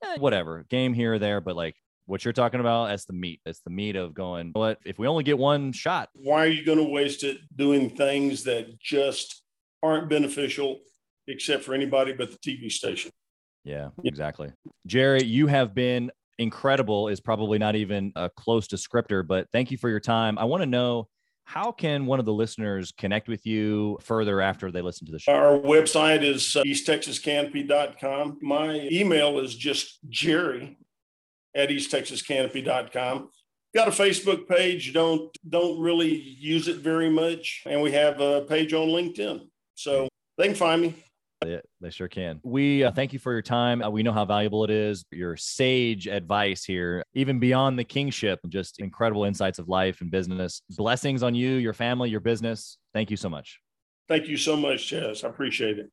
eh, 0.03 0.17
whatever, 0.19 0.65
game 0.69 0.95
here 0.95 1.15
or 1.15 1.19
there, 1.19 1.41
but 1.41 1.57
like 1.57 1.77
what 2.07 2.25
you're 2.25 2.33
talking 2.33 2.61
about, 2.61 2.89
that's 2.89 3.05
the 3.05 3.13
meat. 3.13 3.41
That's 3.45 3.61
the 3.61 3.71
meat 3.71 3.97
of 3.97 4.15
going, 4.15 4.51
what 4.53 4.79
if 4.85 4.99
we 4.99 5.07
only 5.07 5.25
get 5.25 5.39
one 5.39 5.73
shot? 5.73 6.09
Why 6.15 6.45
are 6.45 6.49
you 6.49 6.65
going 6.65 6.79
to 6.79 6.85
waste 6.85 7.25
it 7.25 7.39
doing 7.57 7.91
things 7.91 8.45
that 8.45 8.79
just 8.81 9.43
aren't 9.83 10.09
beneficial 10.09 10.81
except 11.29 11.65
for 11.65 11.75
anybody 11.75 12.13
but 12.13 12.31
the 12.31 12.39
TV 12.39 12.71
station? 12.71 13.11
Yeah, 13.65 13.91
exactly. 14.05 14.53
Jerry, 14.87 15.23
you 15.23 15.47
have 15.47 15.75
been 15.75 16.11
incredible, 16.39 17.09
is 17.09 17.21
probably 17.21 17.59
not 17.59 17.77
even 17.77 18.13
a 18.17 18.29
close 18.29 18.67
descriptor, 18.67 19.27
but 19.27 19.47
thank 19.53 19.71
you 19.71 19.79
for 19.79 19.89
your 19.89 20.01
time. 20.01 20.39
I 20.39 20.45
want 20.45 20.63
to 20.63 20.67
know 20.67 21.09
how 21.45 21.73
can 21.73 22.07
one 22.07 22.19
of 22.19 22.25
the 22.25 22.33
listeners 22.33 22.93
connect 22.93 23.29
with 23.29 23.47
you 23.47 23.99
further 24.01 24.41
after 24.41 24.71
they 24.71 24.83
listen 24.83 25.07
to 25.07 25.13
the 25.13 25.19
show? 25.19 25.33
Our 25.33 25.59
website 25.59 26.23
is 26.23 26.57
uh, 26.57 26.63
easttexascanopy.com. 26.63 28.39
My 28.41 28.89
email 28.91 29.39
is 29.39 29.55
just 29.55 29.99
jerry 30.09 30.79
at 31.55 31.69
easttexascanopy.com. 31.69 33.31
Got 33.75 33.89
a 33.89 33.91
Facebook 33.91 34.47
page, 34.47 34.93
don't 34.93 35.35
don't 35.49 35.81
really 35.81 36.13
use 36.13 36.69
it 36.69 36.77
very 36.79 37.09
much, 37.09 37.63
and 37.65 37.81
we 37.81 37.93
have 37.93 38.21
a 38.21 38.43
page 38.43 38.75
on 38.75 38.89
LinkedIn. 38.89 39.49
So 39.75 40.09
they 40.37 40.45
can 40.45 40.55
find 40.55 40.83
me. 40.83 40.95
They, 41.45 41.61
they 41.81 41.91
sure 41.91 42.09
can. 42.09 42.41
We 42.43 42.85
uh, 42.85 42.93
thank 42.93 43.13
you 43.13 43.19
for 43.19 43.33
your 43.33 43.43
time. 43.43 43.83
Uh, 43.83 43.91
we 43.91 44.03
know 44.03 44.13
how 44.13 44.25
valuable 44.25 44.65
it 44.65 44.71
is. 44.71 45.05
Your 45.11 45.37
sage 45.37 46.07
advice 46.07 46.65
here, 46.65 47.05
even 47.15 47.39
beyond 47.39 47.79
the 47.79 47.85
kingship, 47.85 48.41
just 48.49 48.81
incredible 48.81 49.25
insights 49.25 49.59
of 49.59 49.69
life 49.69 50.01
and 50.01 50.11
business. 50.11 50.63
Blessings 50.71 51.23
on 51.23 51.35
you, 51.35 51.55
your 51.55 51.73
family, 51.73 52.11
your 52.11 52.21
business. 52.21 52.79
Thank 52.95 53.11
you 53.11 53.17
so 53.17 53.29
much. 53.29 53.61
Thank 54.09 54.27
you 54.29 54.37
so 54.37 54.57
much, 54.57 54.91
Chaz. 54.91 55.25
I 55.25 55.29
appreciate 55.29 55.79
it. 55.79 55.91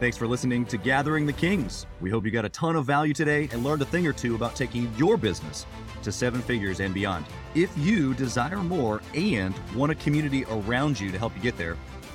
Thanks 0.00 0.16
for 0.16 0.28
listening 0.28 0.64
to 0.66 0.76
Gathering 0.76 1.26
the 1.26 1.32
Kings. 1.32 1.84
We 2.00 2.08
hope 2.08 2.24
you 2.24 2.30
got 2.30 2.44
a 2.44 2.48
ton 2.50 2.76
of 2.76 2.86
value 2.86 3.12
today 3.12 3.48
and 3.50 3.64
learned 3.64 3.82
a 3.82 3.84
thing 3.84 4.06
or 4.06 4.12
two 4.12 4.36
about 4.36 4.54
taking 4.54 4.92
your 4.96 5.16
business 5.16 5.66
to 6.04 6.12
seven 6.12 6.40
figures 6.40 6.78
and 6.78 6.94
beyond. 6.94 7.26
If 7.56 7.76
you 7.76 8.14
desire 8.14 8.58
more 8.58 9.02
and 9.14 9.52
want 9.74 9.90
a 9.90 9.96
community 9.96 10.44
around 10.44 11.00
you 11.00 11.10
to 11.10 11.18
help 11.18 11.34
you 11.34 11.42
get 11.42 11.58
there, 11.58 11.76